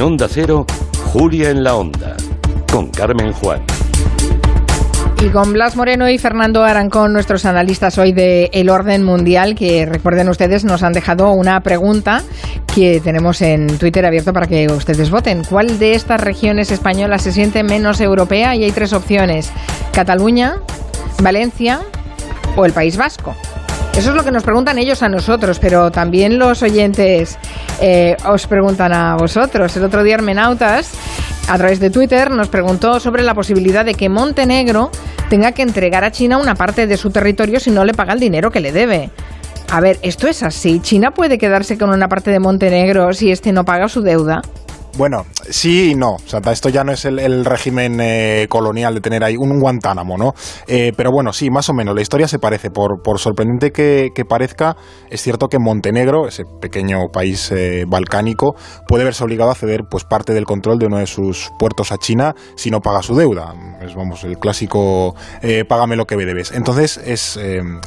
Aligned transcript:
Onda 0.00 0.28
Cero, 0.28 0.64
Julia 1.12 1.50
en 1.50 1.64
la 1.64 1.74
Onda, 1.74 2.16
con 2.70 2.88
Carmen 2.88 3.32
Juan. 3.32 3.60
Y 5.20 5.28
con 5.30 5.52
Blas 5.52 5.74
Moreno 5.74 6.08
y 6.08 6.18
Fernando 6.18 6.62
Arancón, 6.62 7.12
nuestros 7.12 7.44
analistas 7.44 7.98
hoy 7.98 8.12
de 8.12 8.48
El 8.52 8.70
Orden 8.70 9.02
Mundial, 9.02 9.56
que 9.56 9.84
recuerden 9.86 10.28
ustedes, 10.28 10.64
nos 10.64 10.84
han 10.84 10.92
dejado 10.92 11.32
una 11.32 11.60
pregunta 11.62 12.22
que 12.72 13.00
tenemos 13.00 13.42
en 13.42 13.78
Twitter 13.78 14.06
abierto 14.06 14.32
para 14.32 14.46
que 14.46 14.68
ustedes 14.68 15.10
voten. 15.10 15.42
¿Cuál 15.42 15.80
de 15.80 15.94
estas 15.94 16.20
regiones 16.20 16.70
españolas 16.70 17.22
se 17.22 17.32
siente 17.32 17.64
menos 17.64 18.00
europea? 18.00 18.54
Y 18.54 18.62
hay 18.62 18.70
tres 18.70 18.92
opciones. 18.92 19.50
Cataluña, 19.92 20.58
Valencia 21.20 21.80
o 22.54 22.64
el 22.64 22.72
País 22.72 22.96
Vasco. 22.96 23.34
Eso 23.98 24.10
es 24.10 24.14
lo 24.16 24.22
que 24.22 24.30
nos 24.30 24.44
preguntan 24.44 24.78
ellos 24.78 25.02
a 25.02 25.08
nosotros, 25.08 25.58
pero 25.58 25.90
también 25.90 26.38
los 26.38 26.62
oyentes 26.62 27.36
eh, 27.80 28.16
os 28.24 28.46
preguntan 28.46 28.92
a 28.92 29.16
vosotros. 29.16 29.76
El 29.76 29.82
otro 29.82 30.04
día 30.04 30.14
Armenautas, 30.14 30.92
a 31.48 31.58
través 31.58 31.80
de 31.80 31.90
Twitter, 31.90 32.30
nos 32.30 32.48
preguntó 32.48 33.00
sobre 33.00 33.24
la 33.24 33.34
posibilidad 33.34 33.84
de 33.84 33.94
que 33.94 34.08
Montenegro 34.08 34.92
tenga 35.28 35.50
que 35.50 35.62
entregar 35.62 36.04
a 36.04 36.12
China 36.12 36.38
una 36.38 36.54
parte 36.54 36.86
de 36.86 36.96
su 36.96 37.10
territorio 37.10 37.58
si 37.58 37.72
no 37.72 37.84
le 37.84 37.92
paga 37.92 38.12
el 38.12 38.20
dinero 38.20 38.52
que 38.52 38.60
le 38.60 38.70
debe. 38.70 39.10
A 39.68 39.80
ver, 39.80 39.98
¿esto 40.02 40.28
es 40.28 40.44
así? 40.44 40.78
¿China 40.78 41.10
puede 41.10 41.36
quedarse 41.36 41.76
con 41.76 41.90
una 41.90 42.06
parte 42.06 42.30
de 42.30 42.38
Montenegro 42.38 43.12
si 43.14 43.32
este 43.32 43.52
no 43.52 43.64
paga 43.64 43.88
su 43.88 44.02
deuda? 44.02 44.42
Bueno, 44.98 45.26
sí 45.48 45.92
y 45.92 45.94
no. 45.94 46.14
O 46.14 46.18
sea, 46.26 46.40
esto 46.50 46.70
ya 46.70 46.82
no 46.82 46.90
es 46.90 47.04
el, 47.04 47.44
régimen 47.44 48.00
eh, 48.00 48.46
colonial 48.48 48.94
de 48.94 49.00
tener 49.00 49.22
ahí 49.22 49.36
un 49.36 49.60
Guantánamo, 49.60 50.18
¿no? 50.18 50.34
Eh, 50.66 50.92
pero 50.96 51.12
bueno, 51.12 51.32
sí, 51.32 51.50
más 51.50 51.68
o 51.68 51.72
menos. 51.72 51.94
La 51.94 52.02
historia 52.02 52.26
se 52.26 52.40
parece. 52.40 52.72
Por, 52.72 53.00
por 53.00 53.20
sorprendente 53.20 53.70
que, 53.70 54.24
parezca, 54.28 54.76
es 55.08 55.22
cierto 55.22 55.46
que 55.46 55.60
Montenegro, 55.60 56.26
ese 56.26 56.42
pequeño 56.60 56.98
país 57.12 57.52
eh, 57.52 57.84
balcánico, 57.86 58.56
puede 58.88 59.04
verse 59.04 59.22
obligado 59.22 59.52
a 59.52 59.54
ceder 59.54 59.82
pues, 59.88 60.02
parte 60.02 60.34
del 60.34 60.46
control 60.46 60.80
de 60.80 60.86
uno 60.86 60.98
de 60.98 61.06
sus 61.06 61.48
puertos 61.60 61.92
a 61.92 61.98
China 61.98 62.34
si 62.56 62.72
no 62.72 62.80
paga 62.80 63.00
su 63.00 63.14
deuda. 63.14 63.54
Es, 63.80 63.94
vamos, 63.94 64.24
el 64.24 64.36
clásico 64.38 65.14
págame 65.68 65.94
lo 65.94 66.06
que 66.06 66.16
me 66.16 66.24
debes. 66.24 66.50
Entonces, 66.50 66.98
es 66.98 67.38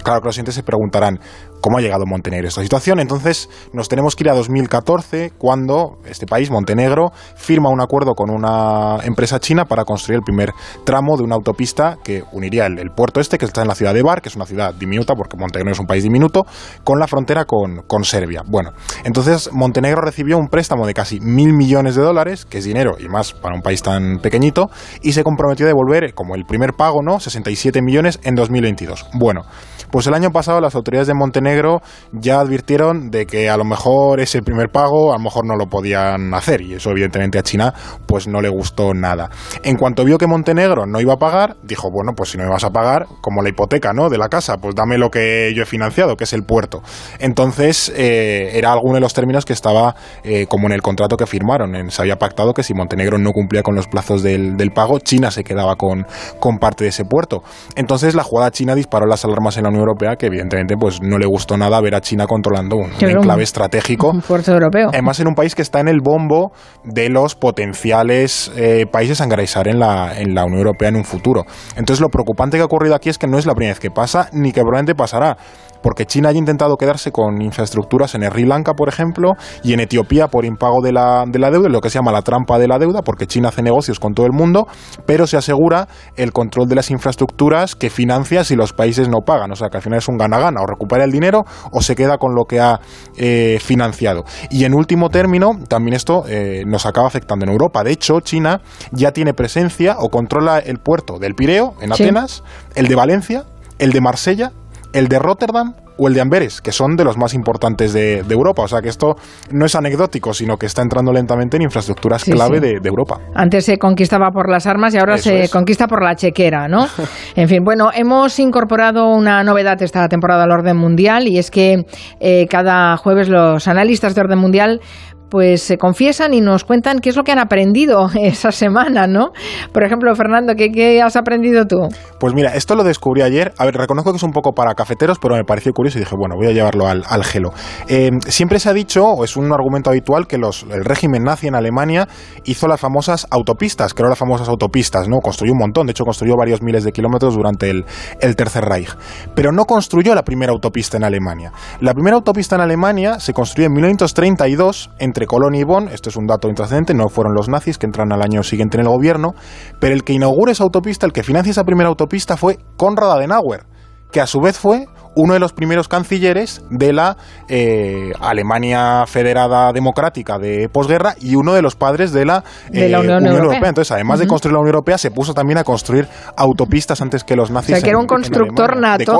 claro 0.01 0.21
que 0.21 0.27
los 0.27 0.35
siguientes 0.35 0.55
se 0.55 0.63
preguntarán, 0.63 1.19
¿Cómo 1.61 1.77
ha 1.77 1.81
llegado 1.81 2.05
Montenegro 2.07 2.47
a 2.47 2.49
esta 2.49 2.63
situación? 2.63 2.99
Entonces 2.99 3.47
nos 3.71 3.87
tenemos 3.87 4.15
que 4.15 4.23
ir 4.23 4.31
a 4.31 4.33
2014 4.33 5.31
cuando 5.37 5.99
este 6.05 6.25
país, 6.25 6.49
Montenegro, 6.49 7.11
firma 7.35 7.69
un 7.69 7.81
acuerdo 7.81 8.15
con 8.15 8.31
una 8.31 8.97
empresa 9.03 9.39
china 9.39 9.65
para 9.65 9.85
construir 9.85 10.17
el 10.17 10.23
primer 10.23 10.53
tramo 10.83 11.17
de 11.17 11.23
una 11.23 11.35
autopista 11.35 11.97
que 12.03 12.23
uniría 12.31 12.65
el, 12.65 12.89
puerto 12.91 13.19
este, 13.19 13.37
que 13.37 13.45
está 13.45 13.61
en 13.61 13.67
la 13.67 13.75
ciudad 13.75 13.93
de 13.93 14.01
Bar, 14.01 14.23
que 14.23 14.29
es 14.29 14.35
una 14.35 14.47
ciudad 14.47 14.73
diminuta 14.73 15.13
porque 15.13 15.37
Montenegro 15.37 15.71
es 15.71 15.79
un 15.79 15.85
país 15.85 16.03
diminuto, 16.03 16.45
con 16.83 16.99
la 16.99 17.07
frontera 17.07 17.45
con, 17.45 17.83
con 17.87 18.03
Serbia. 18.03 18.41
Bueno, 18.47 18.71
entonces 19.03 19.51
Montenegro 19.53 20.01
recibió 20.01 20.39
un 20.39 20.47
préstamo 20.47 20.87
de 20.87 20.95
casi 20.95 21.19
mil 21.19 21.53
millones 21.53 21.95
de 21.95 22.01
dólares, 22.01 22.45
que 22.45 22.57
es 22.57 22.65
dinero 22.65 22.95
y 22.99 23.07
más 23.07 23.33
para 23.33 23.55
un 23.55 23.61
país 23.61 23.83
tan 23.83 24.17
pequeñito, 24.19 24.71
y 25.03 25.13
se 25.13 25.23
comprometió 25.23 25.67
a 25.67 25.67
devolver 25.67 26.15
como 26.15 26.33
el 26.33 26.45
primer 26.45 26.73
pago, 26.73 27.03
¿no? 27.03 27.19
67 27.19 27.83
millones 27.83 28.19
en 28.23 28.33
2022. 28.33 29.05
Bueno, 29.13 29.43
pues 29.89 30.07
el 30.07 30.13
año 30.13 30.31
pasado 30.31 30.61
las 30.61 30.75
autoridades 30.75 31.07
de 31.07 31.13
Montenegro 31.13 31.81
ya 32.11 32.39
advirtieron 32.39 33.09
de 33.09 33.25
que 33.25 33.49
a 33.49 33.57
lo 33.57 33.63
mejor 33.63 34.19
ese 34.19 34.41
primer 34.41 34.69
pago 34.69 35.13
a 35.13 35.17
lo 35.17 35.23
mejor 35.23 35.45
no 35.45 35.55
lo 35.55 35.67
podían 35.67 36.33
hacer 36.33 36.61
y 36.61 36.73
eso 36.73 36.91
evidentemente 36.91 37.39
a 37.39 37.43
China 37.43 37.73
pues 38.05 38.27
no 38.27 38.41
le 38.41 38.49
gustó 38.49 38.93
nada. 38.93 39.29
En 39.63 39.77
cuanto 39.77 40.03
vio 40.03 40.17
que 40.17 40.27
Montenegro 40.27 40.85
no 40.85 40.99
iba 40.99 41.13
a 41.13 41.17
pagar, 41.17 41.57
dijo, 41.63 41.89
bueno, 41.91 42.13
pues 42.15 42.29
si 42.29 42.37
no 42.37 42.43
me 42.43 42.49
vas 42.49 42.63
a 42.63 42.69
pagar, 42.69 43.07
como 43.21 43.41
la 43.41 43.49
hipoteca, 43.49 43.93
¿no? 43.93 44.09
De 44.09 44.17
la 44.17 44.29
casa, 44.29 44.57
pues 44.57 44.75
dame 44.75 44.97
lo 44.97 45.09
que 45.09 45.53
yo 45.55 45.63
he 45.63 45.65
financiado, 45.65 46.15
que 46.15 46.25
es 46.25 46.33
el 46.33 46.43
puerto. 46.43 46.81
Entonces 47.19 47.91
eh, 47.95 48.51
era 48.53 48.71
alguno 48.71 48.95
de 48.95 49.01
los 49.01 49.13
términos 49.13 49.45
que 49.45 49.53
estaba 49.53 49.95
eh, 50.23 50.45
como 50.47 50.67
en 50.67 50.73
el 50.73 50.81
contrato 50.81 51.17
que 51.17 51.25
firmaron. 51.25 51.89
se 51.91 52.01
había 52.01 52.17
pactado 52.17 52.53
que 52.53 52.63
si 52.63 52.73
Montenegro 52.73 53.17
no 53.17 53.31
cumplía 53.31 53.63
con 53.63 53.75
los 53.75 53.87
plazos 53.87 54.23
del, 54.23 54.71
pago, 54.73 54.99
China 54.99 55.31
se 55.31 55.43
quedaba 55.43 55.75
con, 55.75 56.05
con 56.39 56.57
parte 56.57 56.83
de 56.83 56.89
ese 56.89 57.05
puerto. 57.05 57.43
Entonces 57.75 58.15
la 58.15 58.23
jugada 58.23 58.51
china 58.51 58.75
disparó 58.75 59.05
las 59.05 59.25
alarmas 59.25 59.57
en 59.57 59.63
la 59.63 59.70
Unión 59.71 59.87
Europea 59.87 60.15
que 60.15 60.27
evidentemente 60.27 60.75
pues 60.77 61.01
no 61.01 61.17
le 61.17 61.25
gustó 61.25 61.57
nada 61.57 61.79
ver 61.81 61.95
a 61.95 62.01
China 62.01 62.27
controlando 62.27 62.77
un, 62.77 62.91
enclave 62.99 63.43
estratégico. 63.43 64.09
Un 64.11 64.21
puerto 64.21 64.51
europeo. 64.51 64.89
Además 64.89 65.19
en 65.19 65.27
un 65.27 65.35
país 65.35 65.55
que 65.55 65.61
está 65.61 65.79
en 65.79 65.87
el 65.87 65.99
bombo 66.01 66.51
de 66.83 67.09
los 67.09 67.35
potenciales 67.35 68.51
eh, 68.55 68.85
países 68.91 69.21
a 69.21 69.25
ingresar 69.25 69.67
en 69.67 69.79
la, 69.79 70.17
en 70.17 70.35
la 70.35 70.45
Unión 70.45 70.59
Europea 70.59 70.89
en 70.89 70.95
un 70.95 71.05
futuro. 71.05 71.45
Entonces 71.75 71.99
lo 71.99 72.09
preocupante 72.09 72.57
que 72.57 72.61
ha 72.61 72.65
ocurrido 72.65 72.95
aquí 72.95 73.09
es 73.09 73.17
que 73.17 73.27
no 73.27 73.37
es 73.37 73.45
la 73.45 73.53
primera 73.53 73.73
vez 73.73 73.79
que 73.79 73.91
pasa 73.91 74.29
ni 74.31 74.51
que 74.51 74.61
probablemente 74.61 74.95
pasará 74.95 75.37
porque 75.81 76.05
China 76.05 76.29
ha 76.29 76.33
intentado 76.33 76.77
quedarse 76.77 77.11
con 77.11 77.41
infraestructuras 77.41 78.15
en 78.15 78.23
Sri 78.23 78.45
Lanka, 78.45 78.73
por 78.73 78.89
ejemplo, 78.89 79.33
y 79.63 79.73
en 79.73 79.79
Etiopía 79.79 80.27
por 80.27 80.45
impago 80.45 80.81
de 80.81 80.91
la, 80.91 81.25
de 81.27 81.39
la 81.39 81.51
deuda, 81.51 81.69
lo 81.69 81.81
que 81.81 81.89
se 81.89 81.99
llama 81.99 82.11
la 82.11 82.21
trampa 82.21 82.59
de 82.59 82.67
la 82.67 82.77
deuda, 82.79 83.01
porque 83.01 83.27
China 83.27 83.49
hace 83.49 83.61
negocios 83.61 83.99
con 83.99 84.13
todo 84.13 84.25
el 84.25 84.33
mundo, 84.33 84.67
pero 85.05 85.27
se 85.27 85.37
asegura 85.37 85.87
el 86.15 86.31
control 86.31 86.67
de 86.67 86.75
las 86.75 86.91
infraestructuras 86.91 87.75
que 87.75 87.89
financia 87.89 88.43
si 88.43 88.55
los 88.55 88.73
países 88.73 89.09
no 89.09 89.19
pagan. 89.25 89.51
O 89.51 89.55
sea, 89.55 89.69
que 89.69 89.77
al 89.77 89.83
final 89.83 89.99
es 89.99 90.07
un 90.07 90.17
gana-gana, 90.17 90.61
o 90.61 90.65
recupera 90.65 91.03
el 91.03 91.11
dinero 91.11 91.43
o 91.71 91.81
se 91.81 91.95
queda 91.95 92.17
con 92.17 92.35
lo 92.35 92.45
que 92.45 92.59
ha 92.59 92.79
eh, 93.17 93.59
financiado. 93.61 94.23
Y 94.49 94.65
en 94.65 94.73
último 94.73 95.09
término, 95.09 95.51
también 95.67 95.95
esto 95.95 96.23
eh, 96.27 96.63
nos 96.65 96.85
acaba 96.85 97.07
afectando 97.07 97.45
en 97.45 97.51
Europa. 97.51 97.83
De 97.83 97.91
hecho, 97.91 98.19
China 98.21 98.61
ya 98.91 99.11
tiene 99.11 99.33
presencia 99.33 99.95
o 99.99 100.09
controla 100.09 100.59
el 100.59 100.77
puerto 100.77 101.19
del 101.19 101.35
Pireo, 101.35 101.75
en 101.81 101.91
Atenas, 101.91 102.43
el 102.75 102.87
de 102.87 102.95
Valencia, 102.95 103.45
el 103.79 103.91
de 103.91 104.01
Marsella 104.01 104.51
el 104.93 105.07
de 105.07 105.19
Rotterdam 105.19 105.73
o 105.97 106.07
el 106.07 106.13
de 106.13 106.21
Amberes, 106.21 106.61
que 106.61 106.71
son 106.71 106.95
de 106.95 107.03
los 107.03 107.17
más 107.17 107.33
importantes 107.33 107.93
de, 107.93 108.19
Europa. 108.29 108.63
O 108.63 108.67
sea 108.67 108.81
que 108.81 108.89
esto 108.89 109.15
no 109.51 109.65
es 109.65 109.75
anecdótico, 109.75 110.33
sino 110.33 110.57
que 110.57 110.65
está 110.65 110.81
entrando 110.81 111.11
lentamente 111.11 111.57
en 111.57 111.63
infraestructuras 111.63 112.23
clave 112.23 112.59
De, 112.59 112.79
Europa. 112.83 113.19
Antes 113.35 113.65
se 113.65 113.77
conquistaba 113.77 114.31
por 114.31 114.49
las 114.49 114.65
armas 114.65 114.95
y 114.95 114.97
ahora 114.97 115.17
se 115.17 115.47
conquista 115.49 115.87
por 115.87 116.03
la 116.03 116.15
chequera, 116.15 116.67
¿no? 116.67 116.87
en 117.35 117.47
fin, 117.47 117.63
bueno, 117.63 117.91
hemos 117.93 118.39
incorporado 118.39 119.13
una 119.13 119.43
novedad 119.43 119.81
esta 119.81 120.07
temporada 120.07 120.45
al 120.45 120.51
orden 120.51 120.77
mundial 120.77 121.27
y 121.27 121.37
es 121.37 121.51
que 121.51 121.85
eh, 122.19 122.47
cada 122.49 122.97
jueves 122.97 123.29
los 123.29 123.67
analistas 123.67 124.15
de 124.15 124.21
orden 124.21 124.39
mundial 124.39 124.81
pues 125.31 125.63
se 125.63 125.77
confiesan 125.77 126.33
y 126.33 126.41
nos 126.41 126.65
cuentan 126.65 126.99
qué 126.99 127.09
es 127.09 127.15
lo 127.15 127.23
que 127.23 127.31
han 127.31 127.39
aprendido 127.39 128.09
esa 128.21 128.51
semana, 128.51 129.07
¿no? 129.07 129.31
Por 129.71 129.83
ejemplo, 129.83 130.13
Fernando, 130.13 130.53
¿qué, 130.55 131.01
has 131.01 131.15
aprendido 131.15 131.65
tú? 131.65 131.77
Pues 132.19 132.33
mira, 132.35 132.53
esto 132.53 132.75
lo 132.75 132.83
descubrí 132.83 133.21
ayer. 133.21 133.53
A 133.57 133.65
ver, 133.65 133.75
reconozco 133.75 134.11
que 134.11 134.17
es 134.17 134.23
un 134.23 134.33
poco 134.33 134.51
para 134.51 134.75
cafeteros, 134.75 135.17
pero 135.19 135.35
me 135.35 135.45
pareció 135.45 135.71
curioso 135.71 135.97
y 135.97 136.01
dije, 136.01 136.15
bueno, 136.15 136.35
voy 136.35 136.47
a 136.47 136.51
llevarlo 136.51 136.85
al, 136.85 137.23
gelo. 137.23 137.53
Eh, 137.87 138.11
siempre 138.27 138.59
se 138.59 138.69
ha 138.69 138.73
dicho, 138.73 139.05
o 139.05 139.23
es 139.23 139.37
un 139.37 139.51
argumento 139.53 139.89
habitual, 139.89 140.27
que 140.27 140.37
los, 140.37 140.63
el 140.69 140.83
régimen 140.83 141.23
nazi 141.23 141.47
en 141.47 141.55
Alemania 141.55 142.09
hizo 142.43 142.67
las 142.67 142.81
famosas 142.81 143.25
autopistas, 143.31 143.93
creó 143.93 144.09
las 144.09 144.19
famosas 144.19 144.49
autopistas, 144.49 145.07
¿no? 145.07 145.19
Construyó 145.19 145.53
un 145.53 145.59
montón, 145.59 145.87
de 145.87 145.91
hecho 145.91 146.03
construyó 146.03 146.35
varios 146.35 146.61
miles 146.61 146.83
de 146.83 146.91
kilómetros 146.91 147.35
durante 147.35 147.69
el, 147.69 147.85
el 148.19 148.35
Tercer 148.35 148.65
Reich. 148.65 148.89
Pero 149.33 149.53
no 149.53 149.63
construyó 149.63 150.13
la 150.13 150.23
primera 150.23 150.51
autopista 150.51 150.97
en 150.97 151.05
Alemania. 151.05 151.53
La 151.79 151.93
primera 151.93 152.17
autopista 152.17 152.55
en 152.55 152.61
Alemania 152.61 153.19
se 153.19 153.33
construyó 153.33 153.67
en 153.67 153.73
1932 153.73 154.89
entre 154.99 155.20
Colonia 155.27 155.61
y 155.61 155.63
Bonn, 155.63 155.87
esto 155.87 156.09
es 156.09 156.15
un 156.15 156.27
dato 156.27 156.47
intrascendente, 156.47 156.93
no 156.93 157.09
fueron 157.09 157.33
los 157.33 157.49
nazis 157.49 157.77
que 157.77 157.85
entran 157.85 158.11
al 158.11 158.21
año 158.21 158.43
siguiente 158.43 158.77
en 158.77 158.81
el 158.81 158.89
gobierno, 158.89 159.33
pero 159.79 159.93
el 159.93 160.03
que 160.03 160.13
inaugura 160.13 160.51
esa 160.51 160.63
autopista, 160.63 161.05
el 161.05 161.13
que 161.13 161.23
financia 161.23 161.51
esa 161.51 161.63
primera 161.63 161.89
autopista 161.89 162.37
fue 162.37 162.59
Konrad 162.77 163.11
Adenauer, 163.11 163.65
que 164.11 164.21
a 164.21 164.27
su 164.27 164.39
vez 164.39 164.57
fue 164.57 164.85
uno 165.15 165.33
de 165.33 165.39
los 165.39 165.53
primeros 165.53 165.87
cancilleres 165.87 166.61
de 166.69 166.93
la 166.93 167.17
eh, 167.49 168.11
Alemania 168.19 169.05
Federada 169.07 169.71
Democrática 169.73 170.37
de 170.37 170.69
posguerra 170.69 171.15
y 171.19 171.35
uno 171.35 171.53
de 171.53 171.61
los 171.61 171.75
padres 171.75 172.13
de 172.13 172.25
la, 172.25 172.43
eh, 172.71 172.95
Unión, 172.95 173.25
Europea. 173.25 173.69
Entonces, 173.69 173.91
además 173.91 174.19
de 174.19 174.27
construir 174.27 174.53
la 174.53 174.59
Unión 174.59 174.75
Europea, 174.75 174.97
se 174.97 175.11
puso 175.11 175.33
también 175.33 175.57
a 175.57 175.63
construir 175.63 176.07
autopistas 176.37 177.01
antes 177.01 177.23
que 177.23 177.35
los 177.35 177.51
nazis. 177.51 177.75
O 177.75 177.75
sea, 177.77 177.83
que 177.83 177.89
era 177.89 177.99
un 177.99 178.07
constructor 178.07 178.77
nato. 178.77 179.19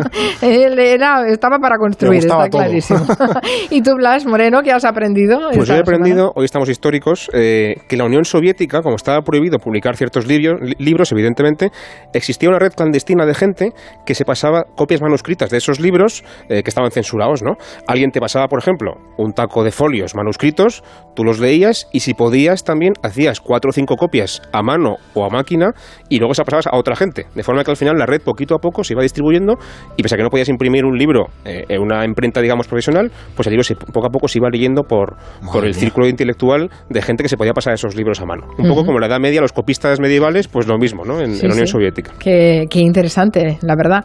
Él 0.42 0.78
era, 0.78 1.26
estaba 1.28 1.58
para 1.58 1.76
construir, 1.78 2.18
está 2.18 2.48
clarísimo. 2.48 3.00
¿Y 3.70 3.82
tú, 3.82 3.94
Blas 3.96 4.26
Moreno, 4.26 4.62
qué 4.62 4.72
has 4.72 4.84
aprendido? 4.84 5.38
Pues 5.54 5.68
yo 5.68 5.74
he 5.74 5.80
aprendido, 5.80 6.32
hoy 6.34 6.44
estamos 6.44 6.68
históricos, 6.68 7.30
eh, 7.32 7.76
que 7.88 7.96
la 7.96 8.04
Unión 8.04 8.24
Soviética, 8.24 8.82
como 8.82 8.96
estaba 8.96 9.22
prohibido 9.22 9.58
publicar 9.58 9.96
ciertos 9.96 10.26
libros, 10.26 10.60
libros, 10.78 11.12
evidentemente, 11.12 11.70
existía 12.12 12.48
una 12.48 12.58
red 12.58 12.72
clandestina 12.72 13.24
de 13.24 13.34
gente 13.34 13.72
que 14.04 14.14
se 14.14 14.24
pasaba 14.24 14.64
copias 14.76 15.00
manuscritas 15.00 15.29
de 15.38 15.56
esos 15.56 15.80
libros 15.80 16.24
eh, 16.48 16.62
que 16.62 16.70
estaban 16.70 16.90
censurados, 16.90 17.42
¿no? 17.42 17.56
Alguien 17.86 18.10
te 18.10 18.20
pasaba, 18.20 18.48
por 18.48 18.58
ejemplo, 18.58 18.94
un 19.16 19.32
taco 19.32 19.64
de 19.64 19.70
folios 19.70 20.14
manuscritos, 20.14 20.82
tú 21.14 21.24
los 21.24 21.38
leías 21.38 21.88
y 21.92 22.00
si 22.00 22.14
podías 22.14 22.64
también 22.64 22.94
hacías 23.02 23.40
cuatro 23.40 23.70
o 23.70 23.72
cinco 23.72 23.96
copias 23.96 24.42
a 24.52 24.62
mano 24.62 24.96
o 25.14 25.24
a 25.24 25.30
máquina 25.30 25.72
y 26.08 26.18
luego 26.18 26.34
se 26.34 26.42
pasabas 26.44 26.66
a 26.66 26.76
otra 26.76 26.96
gente. 26.96 27.26
De 27.34 27.42
forma 27.42 27.64
que 27.64 27.70
al 27.70 27.76
final 27.76 27.96
la 27.96 28.06
red 28.06 28.20
poquito 28.22 28.54
a 28.54 28.58
poco 28.58 28.84
se 28.84 28.94
iba 28.94 29.02
distribuyendo 29.02 29.54
y 29.96 30.02
pese 30.02 30.16
a 30.16 30.18
que 30.18 30.24
no 30.24 30.30
podías 30.30 30.48
imprimir 30.48 30.84
un 30.84 30.98
libro 30.98 31.26
eh, 31.44 31.64
en 31.68 31.80
una 31.80 32.04
imprenta, 32.04 32.40
digamos, 32.40 32.66
profesional, 32.66 33.10
pues 33.34 33.46
el 33.46 33.52
libro 33.52 33.64
poco 33.92 34.06
a 34.06 34.10
poco 34.10 34.28
se 34.28 34.38
iba 34.38 34.48
leyendo 34.50 34.82
por, 34.82 35.16
por 35.52 35.64
el 35.64 35.74
círculo 35.74 36.08
intelectual 36.08 36.70
de 36.88 37.02
gente 37.02 37.22
que 37.22 37.28
se 37.28 37.36
podía 37.36 37.52
pasar 37.52 37.74
esos 37.74 37.94
libros 37.94 38.20
a 38.20 38.26
mano. 38.26 38.48
Un 38.58 38.68
poco 38.68 38.84
como 38.84 38.98
la 38.98 39.06
Edad 39.06 39.20
Media, 39.20 39.40
los 39.40 39.52
copistas 39.52 40.00
medievales, 40.00 40.48
pues 40.48 40.66
lo 40.66 40.78
mismo, 40.78 41.04
¿no? 41.04 41.20
En, 41.20 41.38
la 41.40 41.52
Unión 41.52 41.66
Soviética. 41.66 42.12
Qué, 42.18 42.66
qué 42.68 42.80
interesante, 42.80 43.58
la 43.62 43.76
verdad. 43.76 44.04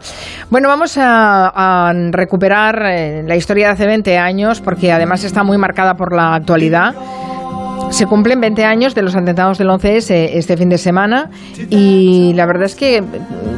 Bueno, 0.50 0.68
vamos 0.68 0.96
a 0.98 1.15
a, 1.16 1.92
recuperar 2.10 2.82
eh, 2.86 3.22
la 3.26 3.36
historia 3.36 3.68
de 3.68 3.72
hace 3.72 3.86
20 3.86 4.18
años, 4.18 4.60
porque 4.60 4.92
además 4.92 5.24
está 5.24 5.42
muy 5.42 5.58
marcada 5.58 5.94
por 5.94 6.14
la 6.14 6.34
actualidad. 6.34 6.94
Se 7.90 8.06
cumplen 8.06 8.40
20 8.40 8.64
años 8.64 8.94
de 8.94 9.02
los 9.02 9.14
atentados 9.14 9.58
del 9.58 9.68
11S 9.68 10.30
este 10.32 10.56
fin 10.56 10.68
de 10.68 10.76
semana 10.76 11.30
y 11.70 12.32
la 12.34 12.44
verdad 12.44 12.64
es 12.64 12.74
que 12.74 13.02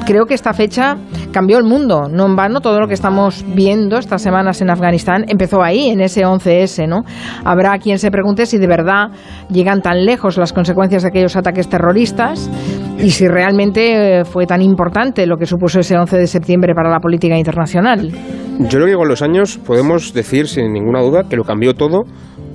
creo 0.04 0.26
que 0.26 0.34
esta 0.34 0.52
fecha 0.52 0.96
cambió 1.32 1.56
el 1.56 1.64
mundo. 1.64 2.08
No 2.10 2.26
en 2.26 2.36
vano 2.36 2.60
todo 2.60 2.78
lo 2.78 2.86
que 2.88 2.94
estamos 2.94 3.44
viendo 3.54 3.96
estas 3.96 4.20
semanas 4.20 4.60
en 4.60 4.70
Afganistán 4.70 5.24
empezó 5.28 5.62
ahí, 5.62 5.88
en 5.88 6.00
ese 6.00 6.26
11S, 6.26 6.86
¿no? 6.86 7.04
Habrá 7.44 7.78
quien 7.78 7.98
se 7.98 8.10
pregunte 8.10 8.44
si 8.44 8.58
de 8.58 8.66
verdad 8.66 9.08
llegan 9.50 9.80
tan 9.80 10.04
lejos 10.04 10.36
las 10.36 10.52
consecuencias 10.52 11.02
de 11.02 11.08
aquellos 11.08 11.34
ataques 11.34 11.68
terroristas 11.68 12.50
y 12.98 13.10
si 13.10 13.28
realmente 13.28 14.24
fue 14.24 14.46
tan 14.46 14.60
importante 14.62 15.26
lo 15.26 15.36
que 15.36 15.46
supuso 15.46 15.80
ese 15.80 15.96
11 15.96 16.16
de 16.16 16.26
septiembre 16.26 16.74
para 16.74 16.90
la 16.90 16.98
política 16.98 17.36
internacional. 17.36 18.10
Yo 18.58 18.68
creo 18.68 18.86
que 18.86 18.94
con 18.94 19.08
los 19.08 19.22
años 19.22 19.58
podemos 19.58 20.12
decir 20.12 20.48
sin 20.48 20.72
ninguna 20.72 21.00
duda 21.00 21.24
que 21.28 21.36
lo 21.36 21.44
cambió 21.44 21.74
todo 21.74 22.04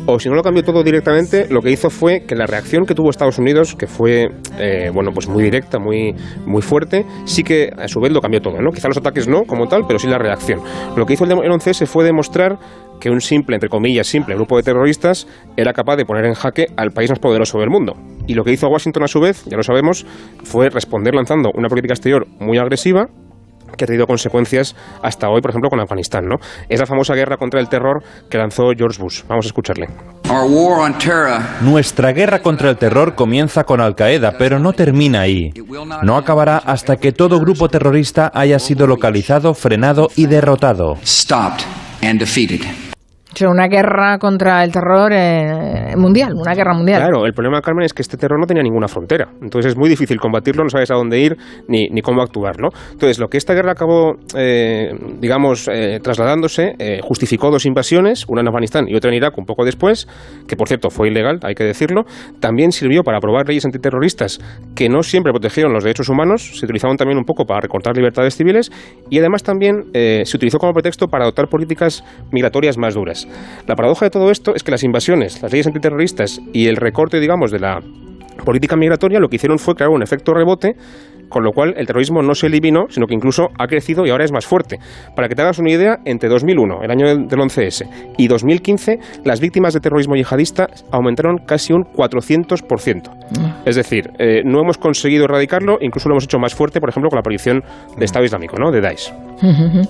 o 0.05 0.19
si 0.19 0.29
no 0.29 0.35
lo 0.35 0.43
cambió 0.43 0.63
todo 0.63 0.83
directamente, 0.83 1.47
lo 1.49 1.61
que 1.61 1.71
hizo 1.71 1.89
fue 1.89 2.25
que 2.27 2.35
la 2.35 2.45
reacción 2.45 2.85
que 2.85 2.93
tuvo 2.93 3.09
Estados 3.09 3.39
Unidos, 3.39 3.75
que 3.75 3.87
fue 3.87 4.29
eh, 4.59 4.89
bueno 4.93 5.11
pues 5.13 5.27
muy 5.27 5.43
directa, 5.43 5.79
muy, 5.79 6.13
muy 6.45 6.61
fuerte, 6.61 7.05
sí 7.25 7.43
que 7.43 7.69
a 7.77 7.87
su 7.87 7.99
vez 7.99 8.11
lo 8.11 8.21
cambió 8.21 8.41
todo. 8.41 8.61
¿no? 8.61 8.71
Quizá 8.71 8.87
los 8.87 8.97
ataques 8.97 9.27
no 9.27 9.43
como 9.43 9.67
tal, 9.67 9.83
pero 9.87 9.99
sí 9.99 10.07
la 10.07 10.17
reacción. 10.17 10.59
Lo 10.95 11.05
que 11.05 11.13
hizo 11.13 11.23
el 11.23 11.31
11S 11.31 11.85
fue 11.85 12.03
demostrar 12.03 12.57
que 12.99 13.09
un 13.09 13.21
simple, 13.21 13.55
entre 13.55 13.69
comillas, 13.69 14.07
simple 14.07 14.35
grupo 14.35 14.57
de 14.57 14.63
terroristas 14.63 15.27
era 15.57 15.73
capaz 15.73 15.95
de 15.97 16.05
poner 16.05 16.25
en 16.25 16.33
jaque 16.33 16.67
al 16.77 16.91
país 16.91 17.09
más 17.09 17.19
poderoso 17.19 17.59
del 17.59 17.69
mundo. 17.69 17.93
Y 18.27 18.33
lo 18.33 18.43
que 18.43 18.51
hizo 18.51 18.67
Washington 18.67 19.03
a 19.03 19.07
su 19.07 19.19
vez, 19.19 19.43
ya 19.45 19.57
lo 19.57 19.63
sabemos, 19.63 20.05
fue 20.43 20.69
responder 20.69 21.13
lanzando 21.13 21.51
una 21.53 21.67
política 21.67 21.93
exterior 21.93 22.27
muy 22.39 22.57
agresiva, 22.57 23.07
que 23.77 23.85
ha 23.85 23.87
tenido 23.87 24.07
consecuencias 24.07 24.75
hasta 25.01 25.29
hoy, 25.29 25.41
por 25.41 25.51
ejemplo, 25.51 25.69
con 25.69 25.79
Afganistán. 25.79 26.25
¿no? 26.27 26.37
Es 26.69 26.79
la 26.79 26.85
famosa 26.85 27.13
guerra 27.15 27.37
contra 27.37 27.59
el 27.59 27.69
terror 27.69 28.03
que 28.29 28.37
lanzó 28.37 28.71
George 28.75 29.01
Bush. 29.01 29.23
Vamos 29.27 29.45
a 29.45 29.47
escucharle. 29.47 29.87
Nuestra 31.61 32.11
guerra 32.11 32.39
contra 32.39 32.69
el 32.69 32.77
terror 32.77 33.15
comienza 33.15 33.63
con 33.63 33.81
Al 33.81 33.95
Qaeda, 33.95 34.37
pero 34.37 34.59
no 34.59 34.73
termina 34.73 35.21
ahí. 35.21 35.51
No 36.03 36.17
acabará 36.17 36.57
hasta 36.57 36.97
que 36.97 37.11
todo 37.11 37.39
grupo 37.39 37.69
terrorista 37.69 38.31
haya 38.33 38.59
sido 38.59 38.87
localizado, 38.87 39.53
frenado 39.53 40.09
y 40.15 40.25
derrotado 40.27 40.97
una 43.41 43.67
guerra 43.67 44.17
contra 44.19 44.63
el 44.63 44.71
terror 44.71 45.11
eh, 45.13 45.95
mundial, 45.97 46.33
una 46.35 46.53
guerra 46.53 46.73
mundial. 46.73 47.01
Claro, 47.01 47.25
el 47.25 47.33
problema, 47.33 47.61
Carmen, 47.61 47.85
es 47.85 47.93
que 47.93 48.01
este 48.01 48.17
terror 48.17 48.39
no 48.39 48.45
tenía 48.45 48.63
ninguna 48.63 48.87
frontera. 48.87 49.29
Entonces 49.41 49.71
es 49.71 49.77
muy 49.77 49.89
difícil 49.89 50.19
combatirlo, 50.19 50.63
no 50.63 50.69
sabes 50.69 50.91
a 50.91 50.95
dónde 50.95 51.19
ir 51.19 51.37
ni, 51.67 51.87
ni 51.89 52.01
cómo 52.01 52.21
actuar, 52.21 52.59
¿no? 52.59 52.69
Entonces, 52.91 53.19
lo 53.19 53.27
que 53.27 53.37
esta 53.37 53.53
guerra 53.53 53.71
acabó, 53.71 54.13
eh, 54.35 54.91
digamos, 55.19 55.67
eh, 55.67 55.99
trasladándose, 56.01 56.75
justificó 57.01 57.49
dos 57.49 57.65
invasiones, 57.65 58.25
una 58.27 58.41
en 58.41 58.47
Afganistán 58.47 58.85
y 58.87 58.95
otra 58.95 59.09
en 59.09 59.17
Irak 59.17 59.37
un 59.37 59.45
poco 59.45 59.65
después, 59.65 60.07
que 60.47 60.55
por 60.55 60.67
cierto 60.67 60.89
fue 60.89 61.09
ilegal, 61.09 61.39
hay 61.43 61.55
que 61.55 61.63
decirlo. 61.63 62.03
También 62.39 62.71
sirvió 62.71 63.03
para 63.03 63.17
aprobar 63.17 63.47
leyes 63.47 63.65
antiterroristas 63.65 64.39
que 64.75 64.89
no 64.89 65.03
siempre 65.03 65.31
protegieron 65.31 65.73
los 65.73 65.83
derechos 65.83 66.09
humanos, 66.09 66.59
se 66.59 66.65
utilizaban 66.65 66.97
también 66.97 67.17
un 67.17 67.25
poco 67.25 67.45
para 67.45 67.61
recortar 67.61 67.95
libertades 67.95 68.35
civiles 68.35 68.71
y 69.09 69.19
además 69.19 69.43
también 69.43 69.85
se 69.93 70.37
utilizó 70.37 70.57
como 70.57 70.73
pretexto 70.73 71.07
para 71.07 71.23
adoptar 71.25 71.47
políticas 71.47 72.03
migratorias 72.31 72.77
más 72.77 72.93
duras. 72.93 73.22
La 73.67 73.75
paradoja 73.75 74.05
de 74.05 74.09
todo 74.11 74.31
esto 74.31 74.55
es 74.55 74.63
que 74.63 74.71
las 74.71 74.83
invasiones, 74.83 75.41
las 75.41 75.51
leyes 75.51 75.67
antiterroristas 75.67 76.41
y 76.51 76.67
el 76.67 76.75
recorte, 76.75 77.19
digamos, 77.19 77.51
de 77.51 77.59
la 77.59 77.81
política 78.45 78.75
migratoria 78.75 79.19
lo 79.19 79.29
que 79.29 79.37
hicieron 79.37 79.59
fue 79.59 79.75
crear 79.75 79.89
un 79.89 80.03
efecto 80.03 80.33
rebote 80.33 80.75
con 81.33 81.43
lo 81.43 81.51
cual 81.51 81.73
el 81.75 81.87
terrorismo 81.87 82.21
no 82.21 82.35
se 82.35 82.47
eliminó, 82.47 82.85
sino 82.89 83.07
que 83.07 83.15
incluso 83.15 83.49
ha 83.59 83.67
crecido 83.67 84.05
y 84.05 84.11
ahora 84.11 84.23
es 84.23 84.31
más 84.31 84.45
fuerte. 84.45 84.79
Para 85.15 85.27
que 85.27 85.35
te 85.35 85.41
hagas 85.41 85.57
una 85.59 85.71
idea, 85.71 85.97
entre 86.05 86.29
2001, 86.29 86.83
el 86.83 86.91
año 86.91 87.07
del 87.07 87.27
11S, 87.27 88.13
y 88.17 88.27
2015, 88.27 88.99
las 89.25 89.41
víctimas 89.41 89.73
de 89.73 89.79
terrorismo 89.79 90.15
yihadista 90.15 90.67
aumentaron 90.91 91.39
casi 91.45 91.73
un 91.73 91.83
400%. 91.83 93.09
Mm. 93.09 93.67
Es 93.67 93.75
decir, 93.75 94.11
eh, 94.19 94.43
no 94.45 94.61
hemos 94.61 94.77
conseguido 94.77 95.25
erradicarlo, 95.25 95.77
incluso 95.81 96.07
lo 96.07 96.13
hemos 96.13 96.25
hecho 96.25 96.37
más 96.37 96.53
fuerte, 96.53 96.79
por 96.79 96.89
ejemplo, 96.89 97.09
con 97.09 97.17
la 97.17 97.21
aparición 97.21 97.63
del 97.95 98.03
Estado 98.03 98.25
Islámico, 98.25 98.57
¿no? 98.57 98.71
de 98.71 98.81
Daesh. 98.81 99.11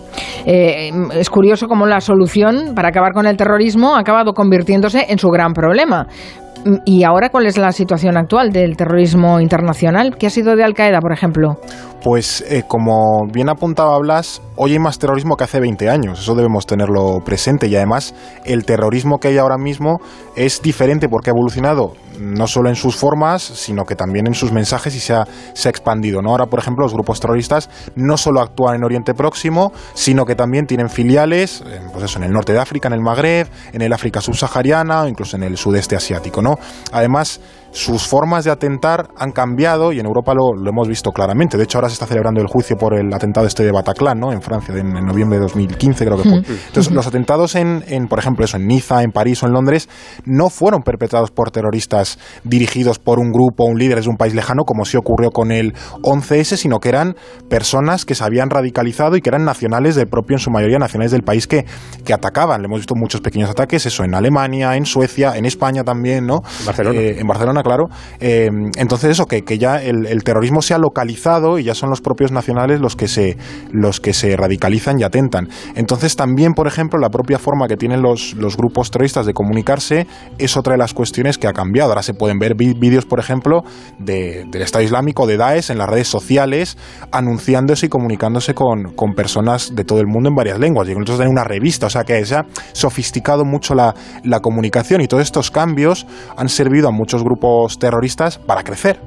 Eh, 0.46 0.92
es 1.14 1.30
curioso 1.30 1.68
cómo 1.68 1.86
la 1.86 2.02
solución 2.02 2.74
para 2.76 2.90
acabar 2.90 3.14
con 3.14 3.26
el 3.26 3.38
terrorismo 3.38 3.96
ha 3.96 4.00
acabado 4.00 4.34
convirtiéndose 4.34 5.06
en 5.08 5.18
su 5.18 5.30
gran 5.30 5.54
problema. 5.54 6.06
¿Y 6.86 7.04
ahora 7.04 7.30
cuál 7.30 7.46
es 7.46 7.58
la 7.58 7.72
situación 7.72 8.18
actual 8.18 8.52
del 8.52 8.78
terrorismo 8.78 9.40
internacional? 9.40 10.16
¿Qué 10.18 10.28
ha 10.28 10.30
sido 10.30 10.56
de 10.56 10.64
Al 10.64 10.74
Qaeda, 10.74 11.00
por 11.00 11.12
ejemplo? 11.12 11.58
Pues 12.04 12.44
eh, 12.50 12.64
como 12.68 13.26
bien 13.32 13.50
apuntaba 13.50 13.98
Blas, 14.00 14.42
hoy 14.56 14.74
hay 14.74 14.80
más 14.80 15.00
terrorismo 15.00 15.38
que 15.38 15.46
hace 15.46 15.60
20 15.60 15.90
años, 15.90 16.20
eso 16.20 16.36
debemos 16.36 16.66
tenerlo 16.66 17.20
presente 17.24 17.68
y 17.68 17.76
además 17.76 18.14
el 18.46 18.66
terrorismo 18.66 19.20
que 19.20 19.30
hay 19.30 19.38
ahora 19.38 19.58
mismo 19.58 20.00
es 20.36 20.62
diferente 20.62 21.08
porque 21.08 21.30
ha 21.30 21.34
evolucionado 21.34 21.94
no 22.24 22.48
solo 22.48 22.70
en 22.70 22.76
sus 22.76 22.96
formas, 22.96 23.42
sino 23.44 23.86
que 23.86 23.96
también 23.96 24.28
en 24.28 24.34
sus 24.34 24.52
mensajes 24.52 24.96
y 24.96 25.00
se 25.00 25.14
ha, 25.14 25.28
se 25.54 25.68
ha 25.68 25.72
expandido. 25.72 26.22
¿no? 26.22 26.30
Ahora, 26.30 26.46
por 26.46 26.60
ejemplo, 26.60 26.86
los 26.86 26.94
grupos 26.94 27.20
terroristas 27.20 27.70
no 27.96 28.18
solo 28.18 28.42
actúan 28.42 28.76
en 28.76 28.84
Oriente 28.84 29.14
Próximo, 29.14 29.74
sino 29.94 30.26
que 30.26 30.36
también 30.36 30.66
tienen 30.66 30.90
filiales 30.90 31.64
pues 31.92 32.06
eso, 32.06 32.20
en 32.20 32.26
el 32.26 32.32
norte 32.32 32.54
de 32.54 32.60
África, 32.60 32.88
en 32.88 32.94
el 32.94 33.02
Magreb, 33.02 33.48
en 33.72 33.82
el 33.82 33.92
África 33.94 34.22
subsahariana 34.22 35.02
o 35.02 35.08
incluso 35.08 35.36
en 35.36 35.44
el 35.44 35.58
sudeste 35.58 35.96
asiático. 35.96 36.42
¿no? 36.42 36.58
Además, 36.92 37.40
sus 37.74 38.08
formas 38.08 38.46
de 38.46 38.52
atentar 38.52 39.10
han 39.18 39.32
cambiado 39.32 39.92
y 39.92 40.00
en 40.00 40.06
Europa 40.06 40.34
lo, 40.34 40.70
hemos 40.70 40.88
visto 40.88 41.12
claramente. 41.12 41.58
De 41.58 41.64
hecho, 41.64 41.80
ahora 41.80 41.90
se 41.90 41.94
está 41.94 42.06
celebrando 42.06 42.40
el 42.40 42.48
juicio 42.48 42.78
por 42.78 42.94
el 42.94 43.12
atentado 43.12 43.48
este 43.48 43.64
de 43.64 43.72
Bataclan, 43.72 44.20
¿no? 44.20 44.32
En 44.32 44.42
Francia, 44.42 44.76
en, 44.78 44.94
noviembre 44.94 45.40
de 45.40 45.44
2015 45.44 46.06
creo 46.06 46.18
que 46.18 46.30
fue. 46.30 46.38
Entonces, 46.68 46.92
los 46.94 47.08
atentados 47.08 47.56
en, 47.56 47.84
en, 47.88 48.08
por 48.08 48.20
ejemplo, 48.20 48.46
eso, 48.46 48.58
en 48.58 48.68
Niza, 48.68 49.02
en 49.02 49.12
París 49.12 49.42
o 49.42 49.48
en 49.48 49.54
Londres, 49.54 49.90
no 50.26 50.50
fueron 50.50 50.84
perpetrados 50.84 51.32
por 51.32 51.50
terroristas 51.50 52.20
dirigidos 52.44 53.00
por 53.00 53.20
un 53.20 53.32
grupo 53.32 53.64
o 53.64 53.68
un 53.68 53.80
líder 53.80 54.02
de 54.02 54.10
un 54.10 54.18
país 54.18 54.36
lejano, 54.36 54.64
como 54.64 54.86
sí 54.86 54.96
ocurrió 54.96 55.32
con 55.32 55.52
el 55.52 55.74
11S, 56.04 56.58
sino 56.58 56.80
que 56.80 56.90
eran 56.90 57.16
personas 57.50 58.06
que 58.06 58.14
se 58.14 58.24
habían 58.24 58.52
radicalizado 58.52 59.16
y 59.16 59.22
que 59.22 59.30
eran 59.30 59.46
nacionales 59.46 59.96
del 59.96 60.08
propio, 60.08 60.36
en 60.36 60.40
su 60.40 60.52
mayoría, 60.52 60.78
nacionales 60.78 61.12
del 61.12 61.24
país 61.24 61.48
que, 61.48 61.66
que 62.06 62.14
atacaban. 62.14 62.62
Le 62.62 62.68
hemos 62.68 62.80
visto 62.80 62.94
muchos 62.96 63.22
pequeños 63.22 63.50
ataques, 63.50 63.88
eso, 63.88 64.04
en 64.04 64.14
Alemania, 64.14 64.76
en 64.76 64.86
Suecia, 64.86 65.36
en 65.36 65.46
España 65.46 65.84
también, 65.84 66.28
¿no? 66.28 66.42
Barcelona. 66.66 67.00
Eh, 67.00 67.20
en 67.20 67.28
Barcelona 67.28 67.63
claro. 67.64 67.88
Eh, 68.20 68.50
entonces 68.78 69.12
eso, 69.12 69.26
que, 69.26 69.42
que 69.44 69.58
ya 69.58 69.82
el, 69.82 70.24
terrorismo 70.24 70.62
se 70.62 70.74
ha 70.74 70.78
localizado 70.78 71.60
y 71.60 71.64
ya 71.64 71.74
son 71.74 71.90
los 71.90 72.02
propios 72.02 72.32
nacionales 72.32 72.80
los 72.80 72.96
que 72.96 73.08
se, 73.08 73.38
los 73.72 74.00
que 74.00 74.14
se 74.14 74.36
radicalizan 74.36 75.00
y 75.00 75.04
atentan. 75.04 75.50
Entonces 75.76 76.16
también, 76.16 76.54
por 76.54 76.68
ejemplo, 76.68 77.00
la 77.00 77.10
propia 77.10 77.40
forma 77.40 77.68
que 77.68 77.78
tienen 77.78 78.02
los, 78.02 78.34
los 78.36 78.56
grupos 78.58 78.92
terroristas 78.92 79.26
de 79.26 79.34
comunicarse 79.34 80.08
es 80.38 80.56
otra 80.58 80.74
de 80.74 80.78
las 80.78 80.94
cuestiones 80.94 81.38
que 81.38 81.48
ha 81.48 81.54
cambiado. 81.54 81.90
Ahora 81.90 82.04
se 82.04 82.14
pueden 82.14 82.38
ver 82.38 82.56
vídeos, 82.56 83.06
por 83.06 83.20
ejemplo, 83.20 83.64
de, 84.00 84.46
del 84.50 84.62
Estado 84.62 84.84
Islámico, 84.84 85.26
de 85.28 85.38
Daesh, 85.38 85.72
en 85.72 85.78
las 85.78 85.90
redes 85.90 86.08
sociales, 86.08 86.78
anunciándose 87.12 87.88
y 87.88 87.90
comunicándose 87.90 88.54
con, 88.54 88.94
con 88.96 89.14
personas 89.14 89.76
de 89.76 89.84
todo 89.84 90.00
el 90.00 90.08
mundo 90.08 90.30
en 90.30 90.36
varias 90.36 90.60
lenguas. 90.60 90.88
Y 90.88 90.92
entonces 90.92 91.18
tienen 91.18 91.32
una 91.32 91.44
revista, 91.44 91.88
o 91.88 91.90
sea 91.90 92.04
que 92.04 92.26
se 92.26 92.36
ha 92.36 92.46
sofisticado 92.74 93.46
mucho 93.46 93.76
la, 93.76 93.94
la 94.24 94.40
comunicación 94.40 95.02
y 95.02 95.08
todos 95.08 95.24
estos 95.24 95.52
cambios 95.52 96.06
han 96.36 96.50
servido 96.50 96.88
a 96.88 96.92
muchos 96.92 97.24
grupos 97.24 97.53
terroristas 97.80 98.38
para 98.38 98.64
crecer. 98.64 99.00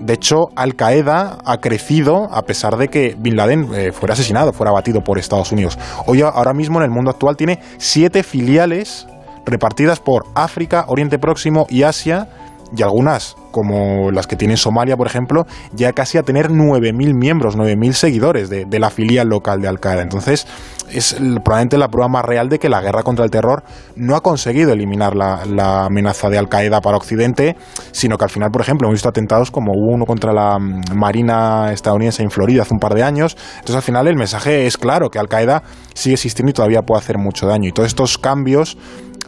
De 0.00 0.12
hecho, 0.12 0.50
Al 0.56 0.74
Qaeda 0.74 1.38
ha 1.44 1.58
crecido 1.58 2.28
a 2.30 2.42
pesar 2.42 2.76
de 2.76 2.88
que 2.88 3.16
Bin 3.18 3.36
Laden 3.36 3.68
eh, 3.74 3.92
fuera 3.92 4.12
asesinado, 4.12 4.52
fuera 4.52 4.70
abatido 4.70 5.00
por 5.02 5.18
Estados 5.18 5.52
Unidos. 5.52 5.78
Hoy, 6.06 6.20
ahora 6.20 6.52
mismo, 6.52 6.78
en 6.78 6.84
el 6.84 6.90
mundo 6.90 7.10
actual, 7.10 7.36
tiene 7.36 7.60
siete 7.78 8.22
filiales 8.22 9.06
repartidas 9.46 10.00
por 10.00 10.26
África, 10.34 10.84
Oriente 10.88 11.18
Próximo 11.18 11.66
y 11.70 11.84
Asia, 11.84 12.28
y 12.76 12.82
algunas, 12.82 13.36
como 13.56 14.10
las 14.10 14.26
que 14.26 14.36
tiene 14.36 14.58
Somalia, 14.58 14.98
por 14.98 15.06
ejemplo, 15.06 15.46
ya 15.72 15.94
casi 15.94 16.18
a 16.18 16.22
tener 16.22 16.50
9.000 16.50 17.14
miembros, 17.18 17.56
9.000 17.56 17.92
seguidores 17.92 18.50
de, 18.50 18.66
la 18.78 18.90
filial 18.90 19.28
local 19.28 19.62
de 19.62 19.68
Al 19.68 19.80
Qaeda. 19.80 20.02
Entonces, 20.02 20.46
es 20.90 21.14
probablemente 21.42 21.78
la 21.78 21.88
prueba 21.88 22.06
más 22.08 22.22
real 22.22 22.50
de 22.50 22.58
que 22.58 22.68
la 22.68 22.82
guerra 22.82 23.02
contra 23.02 23.24
el 23.24 23.30
terror 23.30 23.62
no 23.94 24.14
ha 24.14 24.20
conseguido 24.20 24.74
eliminar 24.74 25.16
la, 25.16 25.86
amenaza 25.86 26.28
de 26.28 26.36
Al 26.36 26.50
Qaeda 26.50 26.82
para 26.82 26.98
Occidente, 26.98 27.56
sino 27.92 28.18
que 28.18 28.24
al 28.24 28.30
final, 28.30 28.50
por 28.50 28.60
ejemplo, 28.60 28.88
hemos 28.88 28.96
visto 28.96 29.08
atentados 29.08 29.50
como 29.50 29.72
hubo 29.72 29.94
uno 29.94 30.04
contra 30.04 30.34
la 30.34 30.58
mm, 30.58 30.94
Marina 30.94 31.72
estadounidense 31.72 32.22
en 32.22 32.30
Florida 32.30 32.60
hace 32.60 32.74
un 32.74 32.80
par 32.80 32.92
de 32.92 33.04
años. 33.04 33.38
Entonces, 33.54 33.76
al 33.76 33.82
final, 33.82 34.06
el 34.06 34.16
mensaje 34.16 34.66
es 34.66 34.76
claro 34.76 35.08
que 35.08 35.18
Al 35.18 35.28
Qaeda 35.28 35.62
sigue 35.94 36.12
existiendo 36.16 36.50
y 36.50 36.52
todavía 36.52 36.82
puede 36.82 36.98
hacer 36.98 37.16
mucho 37.16 37.46
daño. 37.46 37.70
Y 37.70 37.72
todos 37.72 37.86
estos 37.86 38.18
cambios 38.18 38.76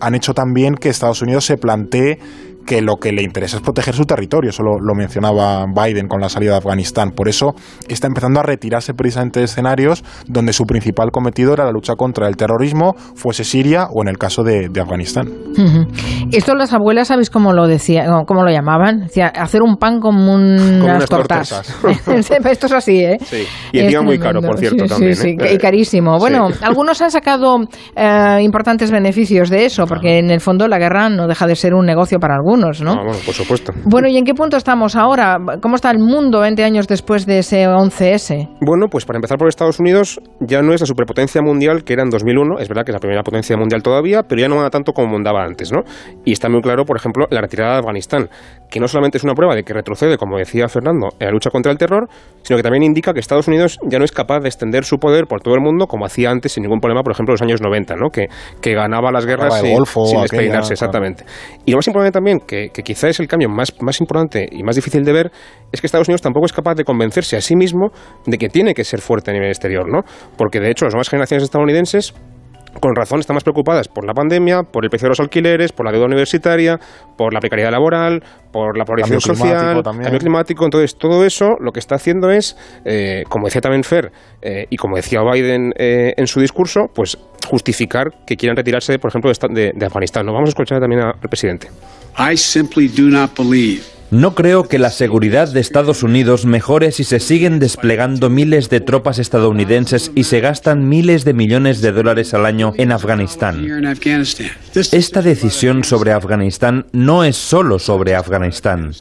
han 0.01 0.15
hecho 0.15 0.35
también 0.35 0.75
que 0.75 0.91
Estados 0.91 1.23
Unidos 1.23 1.47
se 1.47 1.57
plantee 1.57 2.19
que 2.69 2.83
lo 2.83 2.97
que 2.97 3.13
le 3.13 3.23
interesa 3.23 3.57
es 3.57 3.63
proteger 3.63 3.95
su 3.95 4.05
territorio. 4.05 4.51
Eso 4.51 4.63
lo, 4.63 4.95
mencionaba 4.95 5.65
Biden 5.67 6.07
con 6.07 6.21
la 6.21 6.29
salida 6.29 6.53
de 6.53 6.59
Afganistán. 6.59 7.13
Por 7.13 7.29
eso 7.29 7.55
está 7.89 8.09
empezando 8.09 8.41
a 8.41 8.43
retirarse 8.43 8.93
precisamente 8.93 9.41
de 9.41 9.47
escenarios 9.47 10.05
donde 10.27 10.53
su 10.53 10.65
principal 10.65 11.11
cometido 11.11 11.55
era 11.55 11.65
la 11.65 11.73
lucha 11.73 11.95
contra 11.95 12.29
el 12.29 12.37
terrorismo, 12.37 12.95
fuese 13.15 13.45
Siria 13.45 13.87
o 13.91 14.03
en 14.03 14.09
el 14.09 14.19
caso 14.19 14.43
de, 14.43 14.69
Afganistán. 14.79 15.29
Esto 16.31 16.55
las 16.55 16.73
abuelas, 16.73 17.09
¿sabéis 17.09 17.31
cómo 17.31 17.53
lo 17.53 17.67
decía, 17.67 18.05
cómo 18.27 18.45
lo 18.45 18.51
llamaban? 18.51 19.01
Decía, 19.01 19.29
hacer 19.29 19.63
un 19.63 19.77
pan 19.77 19.99
como 19.99 20.35
unas, 20.35 21.07
tortas. 21.07 21.75
Esto 22.07 22.67
es 22.67 22.73
así, 22.73 23.01
¿eh? 23.01 23.17
Sí. 23.25 23.45
Y 23.73 23.81
encima 23.81 24.03
muy 24.03 24.19
caro, 24.19 24.41
por 24.41 24.59
cierto, 24.59 24.85
también. 24.85 25.17
Sí, 25.17 25.37
¿eh? 25.41 25.55
y 25.55 25.59
carísimo. 25.59 26.19
Bueno, 26.19 26.49
algunos 26.61 27.01
han 27.01 27.11
sacado 27.11 27.57
eh, 27.97 28.39
importantes 28.43 28.91
beneficios 28.91 29.49
de 29.49 29.65
eso, 29.65 29.87
porque 29.87 30.19
en 30.19 30.31
el 30.31 30.41
fondo 30.41 30.69
la 30.69 30.79
guerra 30.79 31.09
no 31.09 31.27
deja 31.27 31.47
de 31.47 31.57
ser 31.57 31.75
un 31.75 31.87
negocio 31.87 32.19
para 32.21 32.35
algunos 32.35 32.58
algunos, 32.59 32.83
¿no? 32.83 32.93
Ah, 32.93 33.05
bueno, 33.05 33.19
por 33.25 33.35
supuesto. 33.35 33.73
Bueno, 33.85 34.09
¿y 34.09 34.17
en 34.17 34.25
qué 34.25 34.35
punto 34.35 34.57
estamos 34.57 34.97
ahora? 34.97 35.39
¿Cómo 35.61 35.77
está 35.77 35.91
el 35.91 35.99
mundo 35.99 36.41
20 36.41 36.63
años 36.65 36.89
después 36.89 37.27
de 37.27 37.41
ese 37.41 37.67
11S? 37.67 38.49
Bueno, 38.61 38.87
pues 38.91 39.05
para 39.05 39.19
empezar 39.19 39.39
por 39.39 39.49
Estados 39.49 39.79
Unidos, 39.81 40.21
ya 40.41 40.63
no 40.63 40.73
es 40.73 40.81
la 40.81 40.87
superpotencia 40.87 41.43
mundial 41.43 41.85
que 41.85 41.93
era 41.93 42.03
en 42.03 42.11
2001, 42.11 42.59
es 42.59 42.69
verdad 42.69 42.85
que 42.85 42.91
es 42.91 42.95
la 42.95 43.01
primera 43.01 43.23
potencia 43.23 43.57
mundial 43.57 43.83
todavía, 43.83 44.23
pero 44.23 44.41
ya 44.41 44.49
no 44.49 44.57
manda 44.57 44.71
tanto 44.71 44.93
como 44.93 45.13
mandaba 45.13 45.45
antes, 45.45 45.73
¿no? 45.73 45.83
Y 46.25 46.33
está 46.33 46.49
muy 46.49 46.61
claro, 46.61 46.85
por 46.85 46.97
ejemplo, 46.97 47.27
la 47.31 47.41
retirada 47.41 47.75
de 47.75 47.79
Afganistán, 47.79 48.29
que 48.71 48.81
no 48.81 48.89
solamente 48.89 49.19
es 49.19 49.25
una 49.25 49.35
prueba 49.35 49.55
de 49.55 49.63
que 49.63 49.73
retrocede, 49.73 50.17
como 50.17 50.39
decía 50.39 50.69
Fernando, 50.69 51.09
en 51.19 51.27
la 51.27 51.33
lucha 51.33 51.51
contra 51.51 51.73
el 51.73 51.79
terror, 51.79 52.09
sino 52.43 52.57
que 52.57 52.63
también 52.63 52.83
indica 52.83 53.13
que 53.13 53.21
Estados 53.21 53.49
Unidos 53.49 53.79
ya 53.85 53.99
no 53.99 54.05
es 54.05 54.13
capaz 54.13 54.41
de 54.41 54.49
extender 54.49 54.85
su 54.85 54.99
poder 54.99 55.27
por 55.27 55.41
todo 55.41 55.55
el 55.55 55.61
mundo 55.61 55.87
como 55.87 56.05
hacía 56.07 56.31
antes 56.31 56.53
sin 56.53 56.63
ningún 56.63 56.81
problema, 56.81 57.03
por 57.03 57.13
ejemplo, 57.13 57.33
en 57.33 57.35
los 57.35 57.43
años 57.43 57.61
90, 57.61 57.97
¿no? 57.97 58.11
Que, 58.11 58.29
que 58.61 58.75
ganaba 58.75 59.11
las 59.11 59.27
guerras 59.27 59.61
sin, 59.61 59.75
Golfo, 59.75 60.07
sin 60.07 60.19
aquella, 60.19 60.23
despeinarse, 60.23 60.75
claro. 60.75 60.75
exactamente. 60.75 61.25
Y 61.65 61.73
lo 61.73 61.79
más 61.79 61.87
importante 61.87 62.13
también, 62.13 62.41
que, 62.41 62.69
que 62.73 62.83
quizá 62.83 63.09
es 63.09 63.21
el 63.21 63.29
cambio 63.29 63.49
más, 63.49 63.75
más 63.81 64.01
importante 64.01 64.49
y 64.51 64.63
más 64.63 64.77
difícil 64.77 65.05
de 65.05 65.13
ver, 65.13 65.31
es 65.73 65.81
que 65.81 65.87
Estados 65.87 66.09
Unidos 66.09 66.23
tampoco 66.23 66.47
es 66.47 66.53
capaz 66.53 66.75
de 66.75 66.85
convencerse 66.85 67.37
a 67.37 67.41
sí 67.41 67.57
mismo 67.57 67.91
de 68.27 68.39
que 68.39 68.49
tiene 68.49 68.75
que 68.75 68.85
ser 68.85 69.01
fuerte 69.01 69.31
a 69.31 69.35
nivel 69.35 69.49
exterior, 69.49 69.89
¿no? 69.91 70.03
Porque 70.37 70.61
de 70.61 70.71
hecho 70.71 70.85
las 70.85 70.95
nuevas 70.95 71.09
generaciones 71.09 71.45
estadounidenses 71.45 72.15
con 72.81 72.95
razón 72.95 73.21
están 73.21 73.35
más 73.35 73.45
preocupadas 73.45 73.89
por 73.89 74.05
la 74.07 74.13
pandemia, 74.15 74.63
por 74.63 74.85
el 74.85 74.91
precio 74.91 75.07
de 75.07 75.11
los 75.11 75.21
alquileres, 75.21 75.73
por 75.73 75.87
la 75.87 75.93
deuda 75.93 76.07
universitaria, 76.07 76.79
por 77.17 77.33
la 77.35 77.41
precariedad 77.41 77.71
laboral, 77.71 78.23
por 78.53 78.77
la 78.79 78.85
polarización 78.85 79.21
social, 79.21 79.83
también. 79.83 80.05
cambio 80.05 80.19
climático. 80.21 80.65
Entonces, 80.65 80.97
todo 80.97 81.25
eso 81.25 81.57
lo 81.61 81.73
que 81.73 81.81
está 81.81 81.97
haciendo 81.97 82.31
es, 82.31 82.57
eh, 82.85 83.25
como 83.29 83.47
decía 83.47 83.61
también 83.61 83.85
Fer, 83.85 84.11
eh, 84.43 84.67
y 84.71 84.77
como 84.77 84.97
decía 84.97 85.21
Biden 85.23 85.73
eh, 85.77 86.15
en 86.17 86.27
su 86.27 86.41
discurso, 86.41 86.87
pues 86.95 87.19
justificar 87.49 88.09
que 88.27 88.37
quieran 88.37 88.57
retirarse, 88.57 88.99
por 88.99 89.11
ejemplo, 89.11 89.31
de, 89.31 89.49
de- 89.55 89.73
de 89.75 89.87
Afganistán. 89.87 90.27
Nos 90.27 90.35
vamos 90.35 90.49
a 90.49 90.51
escuchar 90.51 90.81
también 90.81 91.03
al 91.03 91.15
presidente. 91.29 91.69
I 92.19 92.37
simply 92.37 92.89
do 92.89 93.05
not 93.05 93.31
believe 93.39 93.83
No 94.11 94.35
creo 94.35 94.65
que 94.65 94.79
la 94.79 94.91
seguridad 94.91 95.53
de 95.53 95.61
Estados 95.61 96.03
Unidos 96.03 96.47
mejore 96.47 96.93
si 96.93 97.05
se 97.05 97.21
siguen 97.21 97.59
desplegando 97.59 98.31
miles 98.31 98.71
de 98.71 98.81
tropas 98.81 99.19
estadounidenses 99.19 100.13
y 100.15 100.25
se 100.25 100.41
gastan 100.41 100.89
miles 100.89 101.27
de 101.27 101.35
millones 101.35 101.83
de 101.83 101.93
dólares 101.93 102.33
al 102.33 102.47
año 102.47 102.73
en 102.79 102.91
Afganistán. 102.91 103.67
Esta 104.75 105.21
decisión 105.21 105.85
sobre 105.85 106.13
Afganistán 106.13 106.87
no 106.93 107.23
es 107.23 107.37
solo 107.37 107.79
sobre 107.79 108.15
Afganistán. 108.15 108.93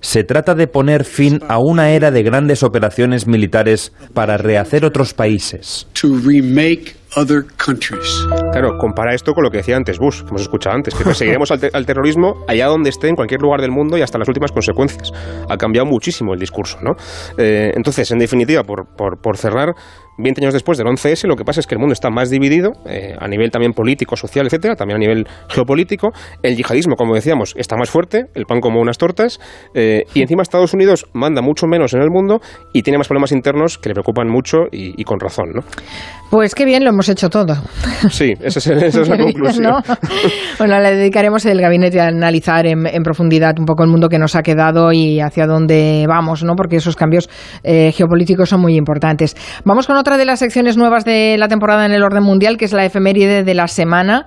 Se 0.00 0.22
trata 0.22 0.54
de 0.54 0.68
poner 0.68 1.04
fin 1.04 1.40
a 1.48 1.58
una 1.58 1.90
era 1.90 2.12
de 2.12 2.22
grandes 2.22 2.62
operaciones 2.62 3.26
militares 3.26 3.92
para 4.12 4.36
rehacer 4.36 4.84
otros 4.84 5.14
países. 5.14 5.88
Claro, 8.52 8.76
compara 8.78 9.14
esto 9.14 9.32
con 9.34 9.44
lo 9.44 9.50
que 9.50 9.58
decía 9.58 9.76
antes 9.76 9.98
Bush, 9.98 10.22
que 10.22 10.28
hemos 10.28 10.42
escuchado 10.42 10.74
antes, 10.76 10.94
que 10.94 11.04
perseguiremos 11.04 11.50
al, 11.50 11.60
te- 11.60 11.70
al 11.72 11.86
terrorismo 11.86 12.44
allá 12.48 12.66
donde 12.66 12.90
esté, 12.90 13.08
en 13.08 13.14
cualquier 13.16 13.40
lugar 13.40 13.60
del 13.60 13.70
mundo 13.70 13.96
y 13.96 14.02
hasta 14.02 14.18
las 14.18 14.28
últimas 14.28 14.50
consecuencias. 14.52 15.12
Ha 15.48 15.56
cambiado 15.56 15.86
muchísimo 15.86 16.34
el 16.34 16.40
discurso, 16.40 16.78
¿no? 16.82 16.92
Eh, 17.38 17.72
entonces, 17.74 18.10
en 18.10 18.18
definitiva, 18.18 18.62
por, 18.64 18.86
por 19.18 19.36
cerrar, 19.36 19.74
20 20.18 20.40
años 20.42 20.54
después 20.54 20.78
del 20.78 20.86
11S, 20.86 21.26
lo 21.26 21.36
que 21.36 21.44
pasa 21.44 21.60
es 21.60 21.66
que 21.66 21.74
el 21.74 21.78
mundo 21.78 21.92
está 21.92 22.10
más 22.10 22.30
dividido, 22.30 22.72
eh, 22.86 23.14
a 23.18 23.28
nivel 23.28 23.50
también 23.50 23.72
político, 23.72 24.16
social, 24.16 24.46
etcétera, 24.46 24.76
también 24.76 24.96
a 24.96 25.00
nivel 25.00 25.26
geopolítico. 25.48 26.12
El 26.42 26.56
yihadismo, 26.56 26.96
como 26.96 27.14
decíamos, 27.14 27.54
está 27.56 27.76
más 27.76 27.90
fuerte, 27.90 28.26
el 28.34 28.46
pan 28.46 28.60
como 28.60 28.80
unas 28.80 28.98
tortas, 28.98 29.40
eh, 29.74 30.04
y 30.14 30.22
encima 30.22 30.42
Estados 30.42 30.74
Unidos 30.74 31.06
manda 31.12 31.42
mucho 31.42 31.66
menos 31.66 31.94
en 31.94 32.02
el 32.02 32.10
mundo 32.10 32.40
y 32.72 32.82
tiene 32.82 32.98
más 32.98 33.08
problemas 33.08 33.32
internos 33.32 33.78
que 33.78 33.88
le 33.88 33.94
preocupan 33.94 34.28
mucho 34.28 34.64
y, 34.70 35.00
y 35.00 35.04
con 35.04 35.20
razón, 35.20 35.50
¿no? 35.54 35.62
Pues 36.30 36.54
qué 36.54 36.64
bien, 36.64 36.82
lo 36.82 36.90
hemos 36.90 37.08
hecho 37.08 37.30
todo. 37.30 37.54
Sí, 38.10 38.32
esa 38.40 38.58
es, 38.58 38.66
esa 38.66 39.02
es 39.02 39.08
la 39.08 39.18
conclusión. 39.22 39.64
¿no? 39.64 39.78
Bueno, 40.58 40.80
le 40.80 40.96
dedicaremos 40.96 41.46
el 41.46 41.60
gabinete 41.60 42.00
a 42.00 42.08
analizar 42.08 42.66
en, 42.66 42.86
en 42.86 43.02
profundidad 43.02 43.54
un 43.58 43.66
poco 43.66 43.84
el 43.84 43.90
mundo 43.90 44.08
que 44.08 44.18
nos 44.18 44.34
ha 44.34 44.42
quedado 44.42 44.92
y 44.92 45.20
hacia 45.20 45.46
dónde 45.46 46.06
vamos, 46.08 46.42
¿no? 46.42 46.56
Porque 46.56 46.76
esos 46.76 46.96
cambios 46.96 47.30
eh, 47.62 47.92
geopolíticos 47.92 48.48
son 48.48 48.60
muy 48.60 48.76
importantes. 48.76 49.36
Vamos 49.64 49.86
con 49.86 49.96
otra 49.96 50.03
de 50.04 50.24
las 50.24 50.38
secciones 50.38 50.76
nuevas 50.76 51.04
de 51.04 51.36
la 51.38 51.48
temporada 51.48 51.86
en 51.86 51.92
el 51.92 52.02
orden 52.02 52.22
mundial, 52.22 52.56
que 52.56 52.66
es 52.66 52.72
la 52.72 52.84
efeméride 52.84 53.42
de 53.42 53.54
la 53.54 53.66
semana. 53.66 54.26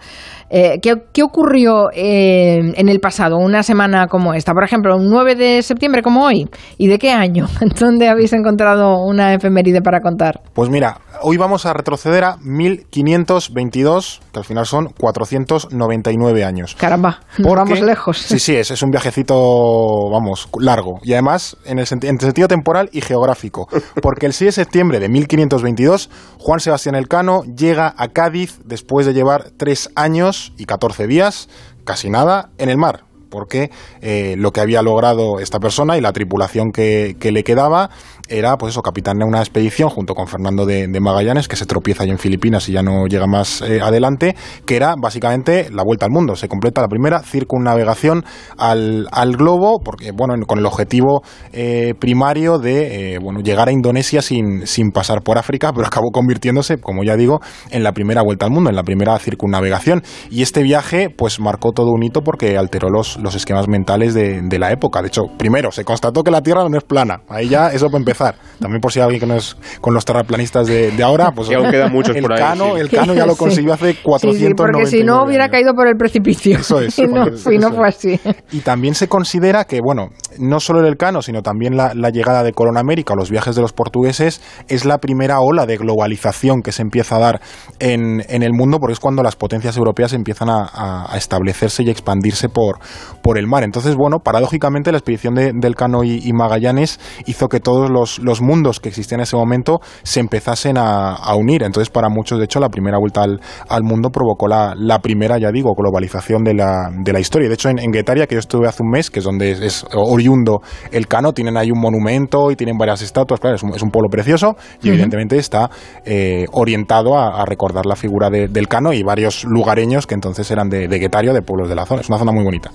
Eh, 0.50 0.80
¿qué, 0.82 0.96
qué 1.14 1.24
ocurrió 1.24 1.90
eh, 1.94 2.74
en 2.76 2.90
el 2.90 3.00
pasado, 3.00 3.38
una 3.38 3.64
semana 3.64 4.08
como 4.08 4.34
esta? 4.34 4.54
Por 4.54 4.64
ejemplo, 4.64 4.96
un 4.96 5.10
9 5.10 5.36
de 5.36 5.62
septiembre 5.62 6.02
como 6.02 6.26
hoy. 6.26 6.50
¿Y 6.78 6.88
de 6.88 6.98
qué 6.98 7.12
año? 7.12 7.48
¿Dónde 7.80 8.08
habéis 8.08 8.34
encontrado 8.34 9.04
una 9.04 9.34
efeméride 9.34 9.82
para 9.82 10.00
contar? 10.00 10.42
Pues 10.54 10.70
mira, 10.70 10.98
hoy 11.22 11.38
vamos 11.38 11.66
a 11.66 11.74
retroceder 11.74 12.24
a 12.24 12.38
1522, 12.42 14.22
que 14.32 14.40
al 14.40 14.46
final 14.46 14.66
son 14.66 14.88
499 15.00 16.44
años. 16.44 16.76
Caramba, 16.78 17.20
Porque- 17.38 17.56
vamos 17.56 17.82
lejos. 17.82 18.18
Sí, 18.18 18.40
sí, 18.40 18.56
es, 18.56 18.72
es 18.72 18.82
un 18.82 18.92
viajecito, 18.92 20.10
vamos, 20.10 20.50
largo. 20.60 21.00
Y 21.04 21.14
además, 21.14 21.58
en 21.66 21.80
el, 21.80 21.88
en 21.92 22.16
el 22.16 22.20
sentido 22.20 22.48
temporal 22.48 22.90
y 22.92 23.02
geográfico. 23.02 23.68
Porque 24.02 24.26
el 24.26 24.34
6 24.34 24.48
de 24.48 24.52
septiembre 24.64 25.00
de 25.00 25.10
1522, 25.10 26.10
Juan 26.40 26.60
Sebastián 26.60 26.96
Elcano 26.96 27.44
llega 27.44 27.94
a 27.98 28.08
Cádiz 28.10 28.60
después 28.66 29.06
de 29.06 29.14
llevar 29.14 29.52
tres 29.58 29.90
años 29.96 30.54
y 30.58 30.66
14 30.66 31.08
días, 31.08 31.50
casi 31.84 32.10
nada, 32.10 32.50
en 32.58 32.70
el 32.70 32.78
mar. 32.78 33.04
Porque 33.30 33.70
eh, 34.02 34.36
lo 34.38 34.52
que 34.52 34.62
había 34.62 34.82
logrado 34.82 35.40
esta 35.40 35.60
persona 35.60 35.98
y 35.98 36.02
la 36.02 36.14
tripulación 36.14 36.72
que, 36.72 37.16
le 37.20 37.44
quedaba 37.44 37.90
era, 38.30 38.58
pues 38.58 38.72
eso, 38.74 38.82
capitán 38.82 39.18
de 39.18 39.26
una 39.26 39.40
expedición 39.40 39.90
junto 39.90 40.14
con 40.14 40.28
Fernando 40.28 40.66
de, 40.66 40.88
Magallanes, 41.00 41.48
que 41.48 41.56
se 41.56 41.66
tropieza 41.66 42.04
ahí 42.04 42.10
en 42.10 42.18
Filipinas 42.18 42.68
y 42.70 42.74
ya 42.74 42.82
no 42.84 43.06
llega 43.08 43.28
más 43.28 43.62
eh, 43.62 43.80
adelante, 43.82 44.36
que 44.66 44.76
era 44.76 44.96
básicamente 45.02 45.70
la 45.72 45.84
vuelta 45.84 46.06
al 46.06 46.12
mundo. 46.12 46.36
Se 46.36 46.48
completa 46.48 46.82
la 46.82 46.88
primera 46.88 47.22
circunnavegación 47.22 48.24
al, 48.58 49.08
al 49.12 49.36
globo, 49.36 49.80
porque, 49.84 50.12
bueno, 50.12 50.34
en- 50.36 50.44
con 50.44 50.60
el 50.60 50.66
objetivo 50.66 51.22
eh, 51.54 51.94
primario 52.00 52.60
de, 52.60 53.16
eh, 53.16 53.20
bueno, 53.20 53.40
llegar 53.42 53.68
a 53.68 53.72
Indonesia 53.72 54.22
sin, 54.22 54.66
sin 54.68 54.92
pasar 54.92 55.22
por 55.22 55.38
África, 55.38 55.72
pero 55.74 55.88
acabó 55.88 56.12
convirtiéndose, 56.12 56.78
como 56.78 57.04
ya 57.04 57.16
digo, 57.16 57.40
en 57.70 57.84
la 57.84 57.92
primera 57.92 58.22
vuelta 58.24 58.46
al 58.46 58.52
mundo, 58.52 58.70
en 58.70 58.76
la 58.76 58.84
primera 58.84 59.18
circunnavegación. 59.20 60.04
Y 60.30 60.42
este 60.42 60.64
viaje, 60.64 61.10
pues 61.10 61.40
marcó 61.40 61.72
todo 61.72 61.92
un 61.92 62.04
hito 62.04 62.22
porque 62.22 62.58
alteró 62.58 62.90
los, 62.90 63.17
los 63.22 63.36
esquemas 63.36 63.68
mentales 63.68 64.14
de, 64.14 64.42
de 64.42 64.60
la 64.60 64.72
época. 64.72 65.02
De 65.02 65.08
hecho, 65.08 65.24
primero, 65.38 65.72
se 65.72 65.84
constató 65.84 66.24
que 66.24 66.32
la 66.32 66.42
Tierra 66.42 66.68
no 66.70 66.78
es 66.78 66.84
plana. 66.84 67.22
Ahí 67.30 67.50
ya, 67.50 67.70
eso 67.72 67.88
para 67.88 68.00
empezar. 68.00 68.36
También 68.60 68.82
por 68.82 68.92
si 68.92 69.00
hay 69.00 69.04
alguien 69.06 69.20
que 69.22 69.28
no 69.28 69.36
es 69.36 69.56
con 69.82 69.94
los 69.94 70.06
terraplanistas 70.06 70.68
de, 70.68 70.92
de 70.92 71.04
ahora, 71.04 71.32
pues 71.32 71.50
Y 71.52 71.54
aún 71.54 71.70
quedan 71.70 71.92
muchos 71.92 72.16
el 72.16 72.22
por 72.22 72.34
ahí, 72.34 72.40
Cano, 72.40 72.76
sí. 72.76 72.82
el 72.82 72.90
Cano 72.90 73.14
ya 73.14 73.26
lo 73.26 73.34
Sí. 73.38 73.40
consiguió 73.40 73.74
hace 73.74 73.94
Sí, 73.94 74.00
400 74.04 74.48
sí, 74.50 74.54
porque 74.56 74.86
si 74.88 75.04
no 75.04 75.24
hubiera 75.24 75.50
caído 75.50 75.74
por 75.74 75.88
el 75.88 75.96
precipicio. 75.96 76.58
Eso 76.60 76.80
es, 76.82 76.98
Y 77.00 77.08
no, 77.08 77.28
eso 77.28 77.52
y 77.52 77.58
no 77.58 77.70
es. 77.70 77.76
fue 77.76 77.88
así. 77.88 78.20
Y 78.52 78.60
también 78.60 78.96
se 78.96 79.08
considera 79.08 79.66
que, 79.66 79.80
bueno, 79.82 80.10
no 80.40 80.60
solo 80.60 80.80
el 80.82 80.88
Elcano, 80.88 81.22
sino 81.22 81.42
también 81.42 81.78
la, 81.78 81.94
la 81.94 82.10
llegada 82.10 82.44
de 82.44 82.54
Colón 82.54 82.78
a 82.78 82.82
América 82.82 83.14
o 83.14 83.16
los 83.18 83.30
viajes 83.32 83.56
de 83.56 83.62
los 83.62 83.74
portugueses 83.74 84.42
es 84.68 84.86
la 84.86 84.98
primera 85.00 85.40
ola 85.40 85.66
de 85.66 85.78
globalización 85.78 86.62
que 86.62 86.72
se 86.72 86.82
empieza 86.82 87.16
a 87.16 87.20
dar 87.20 87.42
en, 87.80 88.24
en 88.30 88.44
el 88.44 88.54
mundo, 88.54 88.80
porque 88.80 88.94
es 88.94 89.00
cuando 89.00 89.24
las 89.24 89.36
potencias 89.36 89.78
europeas 89.78 90.14
empiezan 90.14 90.50
a, 90.50 90.64
a- 90.74 91.14
a 91.14 91.18
establecerse 91.18 91.84
y 91.84 91.90
expandirse 91.90 92.50
por, 92.50 92.80
por 93.22 93.38
el 93.38 93.48
mar. 93.48 93.64
Entonces, 93.64 93.96
bueno, 93.96 94.20
paradójicamente 94.20 94.92
la 94.92 94.98
expedición 94.98 95.36
de, 95.36 95.52
del 95.54 95.76
Cano 95.76 96.04
y, 96.04 96.22
y 96.24 96.34
Magallanes 96.34 97.00
hizo 97.26 97.48
que 97.48 97.60
todos 97.60 97.90
los, 97.90 98.20
los 98.20 98.42
mundos 98.42 98.80
que 98.80 98.90
existían 98.90 99.20
en 99.20 99.24
ese 99.24 99.36
momento 99.36 99.80
se 100.04 100.20
empezasen 100.20 100.78
a, 100.78 101.14
a 101.16 101.36
unir. 101.36 101.64
Entonces, 101.64 101.90
para 101.90 102.10
muchos, 102.10 102.38
de 102.40 102.46
hecho, 102.46 102.60
la 102.60 102.70
primera 102.70 102.98
vuelta 102.98 103.24
al, 103.24 103.40
al 103.70 103.84
mundo 103.84 104.10
provocó 104.10 104.48
la, 104.48 104.74
la 104.76 105.00
primera, 105.00 105.38
ya 105.38 105.52
digo, 105.52 105.74
globalización 105.76 106.44
de 106.44 106.54
la, 106.54 106.90
de 107.04 107.14
la 107.14 107.20
historia. 107.20 107.48
De 107.48 107.54
hecho, 107.56 107.70
en, 107.70 107.80
en 107.80 107.92
Guetaria, 107.92 108.28
que 108.28 108.36
yo 108.36 108.40
estuve 108.40 108.68
hace 108.68 108.84
un 108.84 108.90
mes, 108.90 109.10
que 109.10 109.20
es 109.20 109.26
donde 109.26 109.52
es, 109.52 109.62
es 109.62 109.86
oriundo 109.94 110.62
el 110.92 111.08
Cano, 111.08 111.34
tienen 111.34 111.58
ahí 111.58 111.72
un 111.72 111.80
monumento 111.80 112.52
y 112.52 112.56
tienen 112.56 112.78
varias 112.78 113.02
estatuas. 113.02 113.40
Claro, 113.40 113.56
es 113.56 113.64
un, 113.64 113.74
es 113.76 113.82
un 113.82 113.90
pueblo 113.90 114.10
precioso 114.10 114.56
y 114.82 114.90
evidentemente 114.90 115.38
está 115.38 115.70
eh, 116.06 116.46
orientado 116.52 117.18
a, 117.18 117.42
a 117.42 117.46
recordar 117.46 117.86
la 117.86 117.96
figura 117.96 118.30
de- 118.30 118.48
del 118.48 118.68
Cano 118.68 118.94
y 118.94 119.04
varios 119.04 119.44
lugareños 119.46 120.06
que 120.08 120.16
entonces 120.16 120.50
eran 120.52 120.70
de, 120.70 120.88
de 120.88 121.00
Guetaria, 121.00 121.34
de 121.34 121.42
pueblos 121.42 121.70
de 121.70 121.76
la 121.76 121.86
zona. 121.86 122.02
Es 122.02 122.10
una 122.10 122.18
zona 122.18 122.32
muy 122.32 122.44
bonita. 122.44 122.72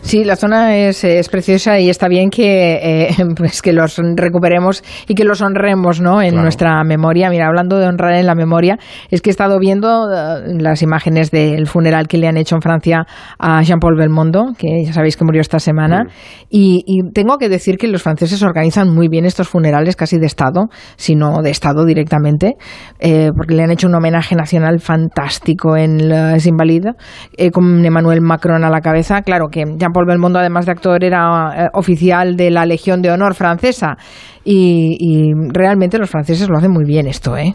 Sí, 0.00 0.24
la 0.24 0.36
zona 0.36 0.76
es, 0.76 1.04
es 1.04 1.28
preciosa 1.28 1.78
y 1.78 1.90
está 1.90 2.08
bien 2.08 2.30
que, 2.30 3.08
eh, 3.08 3.08
pues 3.36 3.62
que 3.62 3.72
los 3.72 3.98
recuperemos 4.16 4.82
y 5.08 5.14
que 5.14 5.24
los 5.24 5.40
honremos 5.40 6.00
¿no? 6.00 6.20
en 6.22 6.30
Claro. 6.30 6.42
nuestra 6.42 6.82
memoria. 6.84 7.28
Mira, 7.30 7.46
hablando 7.46 7.78
de 7.78 7.86
honrar 7.86 8.14
en 8.14 8.26
la 8.26 8.34
memoria, 8.34 8.78
es 9.10 9.20
que 9.20 9.30
he 9.30 9.32
estado 9.32 9.58
viendo 9.58 10.08
eh, 10.10 10.54
las 10.58 10.82
imágenes 10.82 11.30
del 11.30 11.66
funeral 11.66 12.08
que 12.08 12.18
le 12.18 12.26
han 12.28 12.36
hecho 12.36 12.54
en 12.56 12.62
Francia 12.62 13.06
a 13.38 13.62
Jean-Paul 13.62 13.96
Belmondo, 13.96 14.52
que 14.58 14.84
ya 14.86 14.92
sabéis 14.92 15.16
que 15.16 15.24
murió 15.24 15.40
esta 15.40 15.58
semana, 15.58 16.06
y, 16.50 16.82
y 16.86 17.10
tengo 17.12 17.38
que 17.38 17.48
decir 17.48 17.76
que 17.76 17.88
los 17.88 18.02
franceses 18.02 18.42
organizan 18.42 18.88
muy 18.94 19.08
bien 19.08 19.24
estos 19.24 19.48
funerales, 19.48 19.96
casi 19.96 20.18
de 20.18 20.26
Estado, 20.26 20.68
sino 20.96 21.42
de 21.42 21.50
Estado 21.50 21.84
directamente, 21.84 22.54
eh, 23.00 23.30
porque 23.36 23.54
le 23.54 23.62
han 23.64 23.70
hecho 23.70 23.86
un 23.88 23.94
homenaje 23.94 24.34
nacional 24.34 24.80
fantástico 24.80 25.76
en 25.76 26.08
Les 26.08 26.46
Invalides, 26.46 26.94
eh, 27.36 27.50
con 27.50 27.84
Emmanuel 27.84 28.20
Macron 28.20 28.64
a 28.64 28.70
la 28.70 28.80
cabeza. 28.80 29.22
Claro 29.22 29.41
que 29.48 29.64
Jean-Paul 29.76 30.06
Belmondo, 30.06 30.38
además 30.38 30.66
de 30.66 30.72
actor, 30.72 31.04
era 31.04 31.52
eh, 31.56 31.68
oficial 31.74 32.36
de 32.36 32.50
la 32.50 32.66
Legión 32.66 33.02
de 33.02 33.10
Honor 33.10 33.34
francesa. 33.34 33.96
Y, 34.44 34.96
y 34.98 35.32
realmente 35.52 35.98
los 35.98 36.10
franceses 36.10 36.48
lo 36.48 36.58
hacen 36.58 36.72
muy 36.72 36.84
bien 36.84 37.06
esto, 37.06 37.36
¿eh? 37.36 37.52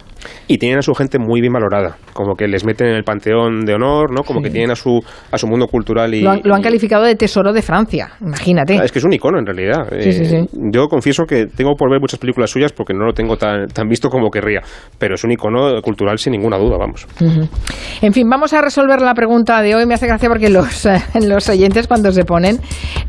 Y 0.48 0.58
tienen 0.58 0.80
a 0.80 0.82
su 0.82 0.94
gente 0.94 1.20
muy 1.20 1.42
bien 1.42 1.52
valorada, 1.54 1.98
como 2.14 2.36
que 2.36 2.48
les 2.48 2.66
meten 2.66 2.88
en 2.88 2.96
el 2.96 3.04
panteón 3.04 3.66
de 3.66 3.74
honor, 3.74 4.12
¿no? 4.14 4.24
Como 4.24 4.42
que 4.42 4.50
tienen 4.50 4.72
a 4.72 4.76
su, 4.76 5.00
a 5.32 5.38
su 5.38 5.48
mundo 5.48 5.68
cultural 5.68 6.14
y... 6.14 6.22
Lo 6.22 6.32
han, 6.32 6.42
lo 6.44 6.54
han 6.56 6.62
y- 6.62 6.64
calificado 6.64 7.04
de 7.04 7.16
tesoro 7.16 7.52
de 7.54 7.62
Francia, 7.62 8.12
imagínate. 8.22 8.78
Ah, 8.78 8.86
Es 8.86 8.92
que 8.92 9.00
es 9.00 9.06
un 9.06 9.14
icono 9.14 9.38
en 9.40 9.46
realidad. 9.46 9.88
Sí, 10.02 10.10
Eh, 10.10 10.26
sí. 10.26 10.60
Yo 10.72 10.88
confieso 10.88 11.24
que 11.26 11.46
tengo 11.48 11.76
por 11.76 11.90
ver 11.92 12.00
muchas 12.00 12.20
películas 12.20 12.50
suyas 12.50 12.72
porque 12.72 12.94
no 12.94 13.06
lo 13.06 13.14
tengo 13.14 13.36
tan, 13.38 13.68
tan 13.68 13.88
visto 13.88 14.10
como 14.10 14.30
querría, 14.30 14.62
pero 14.98 15.16
es 15.16 15.24
un 15.24 15.32
icono 15.32 15.82
cultural 15.82 16.18
sin 16.18 16.32
ninguna 16.34 16.58
duda, 16.58 16.78
vamos. 16.78 17.06
En 18.02 18.14
fin, 18.14 18.30
vamos 18.30 18.54
a 18.54 18.62
resolver 18.62 19.02
la 19.02 19.14
pregunta 19.14 19.62
de 19.62 19.76
hoy. 19.76 19.86
Me 19.86 19.94
hace 19.94 20.08
gracia 20.08 20.30
porque 20.30 20.50
los, 20.50 20.88
los 21.28 21.50
oyentes 21.50 21.88
cuando 21.88 22.12
se 22.12 22.24
ponen 22.24 22.60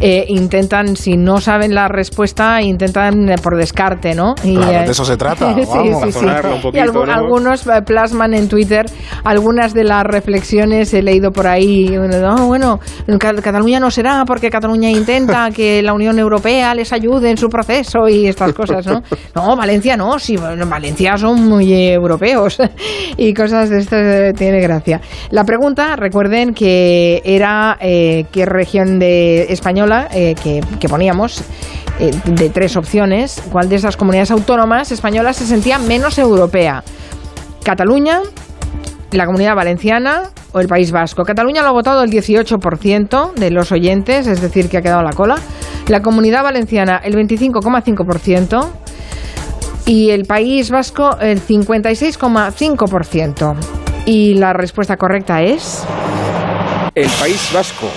eh, 0.01 0.25
intentan, 0.29 0.97
si 0.97 1.17
no 1.17 1.39
saben 1.41 1.75
la 1.75 1.89
respuesta, 1.89 2.61
intentan 2.63 3.29
eh, 3.29 3.35
por 3.43 3.57
descarte, 3.73 4.15
¿no? 4.15 4.35
Y, 4.43 4.55
Claro, 4.57 4.73
eh, 4.73 4.85
de 4.87 4.91
eso 4.91 5.05
se 5.05 5.17
trata, 5.17 5.55
sí, 5.55 5.61
vamos. 5.69 6.03
sí, 6.03 6.13
sí. 6.13 6.19
Razonarlo 6.27 6.57
un 6.57 6.77
Y 6.77 6.81
¿no? 7.07 7.13
algunos 7.13 7.65
plasman 7.87 8.35
en 8.35 8.49
Twitter 8.49 8.87
algunas 9.25 9.75
de 9.75 9.85
las 9.85 10.05
reflexiones. 10.05 10.93
He 10.95 11.03
leído 11.03 11.31
por 11.31 11.47
ahí, 11.47 11.95
"Ah, 12.25 12.45
bueno, 12.47 12.81
Ca- 13.19 13.35
Cataluña 13.35 13.79
no 13.81 13.91
será 13.91 14.25
porque 14.27 14.51
Cataluña 14.51 14.91
intenta 14.91 15.51
que 15.51 15.83
la 15.83 15.93
Unión 15.93 16.19
Europea 16.19 16.75
les 16.75 16.93
ayude 16.93 17.31
en 17.31 17.37
su 17.37 17.49
proceso 17.49 18.09
y 18.09 18.27
estas 18.27 18.53
cosas, 18.53 18.87
¿no? 18.87 19.03
No, 19.35 19.55
Valencia 19.57 19.97
no, 19.97 20.19
sí, 20.19 20.37
Valencia 20.37 21.17
son 21.17 21.47
muy 21.49 21.73
eh, 21.73 21.93
europeos 21.93 22.59
y 23.17 23.35
cosas 23.35 23.69
de 23.71 23.79
estas 23.81 24.01
eh, 24.03 24.33
tiene 24.37 24.61
gracia. 24.61 25.01
La 25.31 25.45
pregunta, 25.45 25.95
recuerden 25.97 26.55
que 26.55 27.21
era 27.25 27.77
eh, 27.81 28.25
qué 28.33 28.47
región 28.47 28.99
de 28.99 29.53
española 29.53 30.09
eh, 30.13 30.35
que, 30.43 30.61
que 30.81 30.89
poníamos 30.89 31.43
eh, 31.99 32.13
de 32.25 32.51
tres 32.51 32.77
opciones, 32.77 33.43
cuál 33.51 33.69
de 33.69 33.77
esas 33.77 33.97
comunidades 33.97 34.31
autónomas 34.31 34.93
españolas 34.93 35.37
se 35.37 35.47
sentía 35.47 35.79
menos 35.79 36.19
europea. 36.19 36.85
Cataluña, 37.65 38.21
la 39.11 39.27
comunidad 39.27 39.55
valenciana 39.55 40.31
o 40.53 40.61
el 40.61 40.69
País 40.69 40.93
Vasco. 40.93 41.25
Cataluña 41.25 41.63
lo 41.63 41.69
ha 41.69 41.73
votado 41.73 42.03
el 42.03 42.11
18% 42.11 43.35
de 43.35 43.51
los 43.51 43.73
oyentes, 43.73 44.27
es 44.27 44.41
decir, 44.41 44.69
que 44.69 44.79
ha 44.79 44.83
quedado 44.83 45.03
la 45.03 45.13
cola. 45.13 45.37
La 45.89 46.03
comunidad 46.03 46.43
valenciana 46.43 47.01
el 47.03 47.15
25,5% 47.15 48.67
y 49.87 50.11
el 50.11 50.25
País 50.25 50.71
Vasco 50.71 51.17
el 51.19 51.41
56,5%. 51.41 53.57
Y 54.07 54.35
la 54.35 54.53
respuesta 54.53 54.97
correcta 54.97 55.43
es... 55.43 55.85
El 56.95 57.09
País 57.21 57.51
Vasco. 57.53 57.89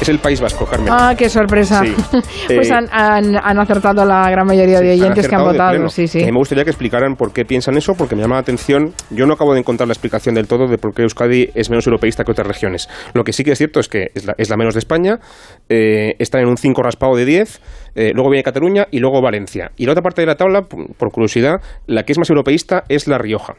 Es 0.00 0.08
el 0.08 0.18
País 0.18 0.40
Vasco, 0.40 0.64
Carmen. 0.64 0.88
Ah, 0.90 1.14
qué 1.16 1.28
sorpresa. 1.28 1.82
Sí. 1.84 1.94
pues 2.46 2.70
Eh, 2.70 2.72
han, 2.72 2.88
han- 2.90 3.36
han 3.36 3.58
acertado 3.58 4.04
la 4.06 4.30
gran 4.30 4.46
mayoría 4.46 4.80
de 4.80 4.92
oyentes 4.92 5.28
que 5.28 5.34
han 5.34 5.44
votado. 5.44 5.88
Sí, 5.90 6.08
sí. 6.08 6.20
Eh, 6.20 6.32
me 6.32 6.38
gustaría 6.38 6.64
que 6.64 6.70
explicaran 6.70 7.16
por 7.16 7.32
qué 7.34 7.44
piensan 7.44 7.76
eso, 7.76 7.92
porque 7.94 8.16
me 8.16 8.22
llama 8.22 8.36
la 8.36 8.40
atención. 8.40 8.94
Yo 9.10 9.26
no 9.26 9.34
acabo 9.34 9.52
de 9.52 9.60
encontrar 9.60 9.86
la 9.88 9.92
explicación 9.92 10.34
del 10.34 10.46
todo 10.48 10.66
de 10.68 10.78
por 10.78 10.94
qué 10.94 11.02
Euskadi 11.02 11.50
es 11.54 11.68
menos 11.68 11.86
europeísta 11.86 12.24
que 12.24 12.32
otras 12.32 12.46
regiones. 12.48 12.88
Lo 13.12 13.24
que 13.24 13.34
sí 13.34 13.44
que 13.44 13.52
es 13.52 13.58
cierto 13.58 13.78
es 13.78 13.88
que 13.88 14.06
es 14.14 14.24
la, 14.24 14.34
es 14.38 14.48
la 14.48 14.56
menos 14.56 14.72
de 14.74 14.78
España, 14.78 15.18
eh, 15.68 16.14
está 16.18 16.40
en 16.40 16.48
un 16.48 16.56
5 16.56 16.82
raspado 16.82 17.14
de 17.14 17.26
10, 17.26 17.60
eh, 17.94 18.12
luego 18.14 18.30
viene 18.30 18.42
Cataluña 18.42 18.86
y 18.90 19.00
luego 19.00 19.20
Valencia. 19.20 19.70
Y 19.76 19.84
la 19.84 19.92
otra 19.92 20.02
parte 20.02 20.22
de 20.22 20.26
la 20.26 20.36
tabla, 20.36 20.62
por 20.62 21.10
curiosidad, 21.10 21.60
la 21.86 22.04
que 22.04 22.12
es 22.12 22.18
más 22.18 22.30
europeísta 22.30 22.84
es 22.88 23.06
La 23.06 23.18
Rioja. 23.18 23.54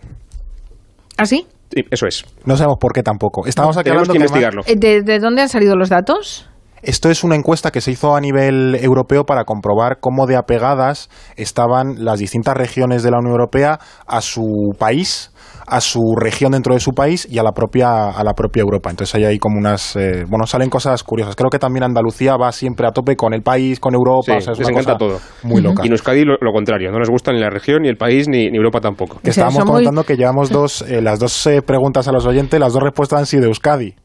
¿Ah, 1.17 1.25
sí? 1.25 1.45
Eso 1.89 2.07
es. 2.07 2.25
No 2.45 2.55
sabemos 2.57 2.77
por 2.79 2.93
qué 2.93 3.03
tampoco. 3.03 3.45
Estábamos 3.45 3.77
aquí 3.77 3.85
Tenemos 3.85 4.09
hablando 4.09 4.13
que 4.13 4.17
investigarlo. 4.17 4.63
Eh, 4.65 4.75
¿De, 4.77 5.01
de 5.03 5.19
dónde 5.19 5.41
han 5.41 5.49
salido 5.49 5.75
los 5.75 5.89
datos? 5.89 6.47
Esto 6.83 7.09
es 7.09 7.23
una 7.23 7.35
encuesta 7.35 7.69
que 7.71 7.79
se 7.81 7.91
hizo 7.91 8.15
a 8.15 8.21
nivel 8.21 8.75
europeo 8.81 9.23
para 9.23 9.43
comprobar 9.43 9.99
cómo 9.99 10.25
de 10.25 10.35
apegadas 10.35 11.09
estaban 11.35 12.03
las 12.03 12.19
distintas 12.19 12.55
regiones 12.57 13.03
de 13.03 13.11
la 13.11 13.19
Unión 13.19 13.33
Europea 13.33 13.79
a 14.07 14.21
su 14.21 14.43
país, 14.79 15.31
a 15.67 15.79
su 15.79 15.99
región 16.19 16.53
dentro 16.53 16.73
de 16.73 16.79
su 16.79 16.91
país 16.91 17.27
y 17.29 17.37
a 17.37 17.43
la 17.43 17.51
propia 17.51 18.09
a 18.09 18.23
la 18.23 18.33
propia 18.33 18.61
Europa. 18.61 18.89
Entonces 18.89 19.13
ahí 19.15 19.25
hay 19.25 19.37
como 19.37 19.57
unas 19.59 19.95
eh, 19.95 20.25
bueno 20.27 20.47
salen 20.47 20.69
cosas 20.69 21.03
curiosas. 21.03 21.35
Creo 21.35 21.49
que 21.51 21.59
también 21.59 21.83
Andalucía 21.83 22.35
va 22.35 22.51
siempre 22.51 22.87
a 22.87 22.91
tope 22.91 23.15
con 23.15 23.33
el 23.33 23.43
país, 23.43 23.79
con 23.79 23.93
Europa. 23.93 24.23
Sí, 24.25 24.31
o 24.31 24.41
sea, 24.41 24.53
es 24.53 24.59
les 24.59 24.67
una 24.67 24.79
encanta 24.81 24.97
cosa 24.97 25.19
todo. 25.19 25.19
Muy 25.43 25.61
loca. 25.61 25.83
Y 25.83 25.87
en 25.87 25.93
Euskadi 25.93 26.25
lo, 26.25 26.33
lo 26.41 26.51
contrario, 26.51 26.91
no 26.91 26.97
les 26.99 27.09
gusta 27.09 27.31
ni 27.31 27.39
la 27.39 27.49
región, 27.51 27.83
ni 27.83 27.89
el 27.89 27.97
país, 27.97 28.27
ni, 28.27 28.49
ni 28.49 28.57
Europa 28.57 28.79
tampoco. 28.81 29.19
Que 29.23 29.29
O 29.29 29.33
sea, 29.33 29.45
estábamos 29.47 29.59
muy- 29.65 29.67
comentando 29.73 30.03
que 30.03 30.17
llevamos 30.17 30.49
dos 30.49 30.81
eh, 30.81 31.01
las 31.01 31.19
dos 31.19 31.45
eh, 31.47 31.61
preguntas 31.61 32.07
a 32.07 32.11
los 32.11 32.25
oyentes, 32.25 32.59
las 32.59 32.73
dos 32.73 32.81
respuestas 32.81 33.19
han 33.19 33.25
sido 33.27 33.41
de 33.43 33.47
Euskadi. 33.49 33.95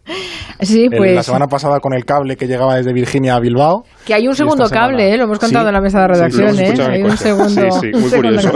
Sí, 0.61 0.85
El- 0.85 0.97
pues... 0.97 1.15
la 1.15 1.23
semana 1.23 1.47
pasada 1.49 1.81
con 1.81 1.93
el 1.95 2.05
cable 2.05 2.37
que 2.37 2.47
llegaba 2.47 2.66
desde 2.75 2.93
Virginia 2.93 3.37
a 3.37 3.41
Bilbao. 3.41 3.85
Que 4.05 4.15
hay 4.15 4.27
un 4.29 4.35
segundo 4.35 4.67
semana- 4.67 4.87
cable, 4.89 5.13
¿eh? 5.13 5.17
lo 5.17 5.25
hemos 5.25 5.39
contado 5.39 5.65
Sí, 5.65 5.69
en 5.69 5.75
la 5.75 5.81
mesa 5.81 6.01
de 6.01 6.07
sí, 6.07 6.13
redacción. 6.13 6.49
hemos 6.49 6.79
¿eh? 6.81 6.93
Hay 6.93 7.03
un 7.03 7.17
segundo. 7.17 7.71
Sí, 7.71 7.91
sí, 7.93 8.01
muy 8.01 8.11
curioso. 8.11 8.51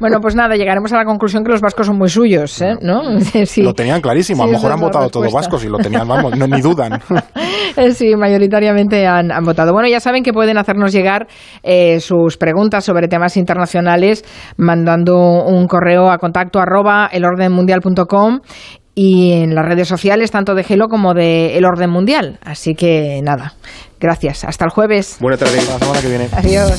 Bueno, 0.00 0.20
pues 0.20 0.34
nada, 0.34 0.54
llegaremos 0.56 0.92
a 0.92 0.96
la 0.98 1.04
conclusión 1.04 1.44
que 1.44 1.50
los 1.52 1.60
vascos 1.60 1.86
son 1.86 1.98
muy 1.98 2.08
suyos, 2.08 2.60
¿eh? 2.62 2.74
¿no? 2.82 3.02
Sí. 3.46 3.62
Lo 3.62 3.74
tenían 3.74 4.00
clarísimo, 4.00 4.42
a 4.42 4.46
Sí, 4.46 4.52
lo 4.52 4.58
mejor 4.58 4.72
han 4.72 4.80
votado 4.80 5.08
todos 5.10 5.32
vascos 5.32 5.64
y 5.64 5.68
lo 5.68 5.78
tenían, 5.78 6.06
vamos, 6.08 6.36
no, 6.36 6.46
ni 6.46 6.60
dudan. 6.60 7.00
Eh, 7.76 7.92
Sí, 7.92 8.14
mayoritariamente 8.16 9.06
han, 9.06 9.30
han 9.30 9.44
votado. 9.44 9.72
Bueno, 9.72 9.86
ya 9.88 10.00
saben 10.00 10.22
que 10.22 10.32
pueden 10.32 10.56
hacernos 10.56 10.92
llegar 10.92 11.26
eh, 11.62 12.00
sus 12.00 12.38
preguntas 12.38 12.84
sobre 12.84 13.06
temas 13.08 13.36
internacionales 13.36 14.24
mandando 14.56 15.16
un 15.44 15.66
correo 15.66 16.10
a 16.10 16.16
contacto 16.18 16.58
arroba 16.58 17.08
elordenmundial.com 17.12 18.40
y 18.98 19.32
en 19.32 19.54
las 19.54 19.64
redes 19.66 19.86
sociales 19.86 20.30
tanto 20.30 20.54
de 20.54 20.64
Gelo 20.64 20.88
como 20.88 21.12
de 21.12 21.58
El 21.58 21.66
Orden 21.66 21.90
Mundial. 21.90 22.38
Así 22.42 22.74
que 22.74 23.20
nada, 23.22 23.52
gracias. 24.00 24.42
Hasta 24.42 24.64
el 24.64 24.70
jueves. 24.70 25.18
Buena 25.20 25.36
tarde. 25.36 25.56
La 25.56 25.78
semana 25.78 26.00
que 26.00 26.08
viene. 26.08 26.28
Adiós. 26.32 26.72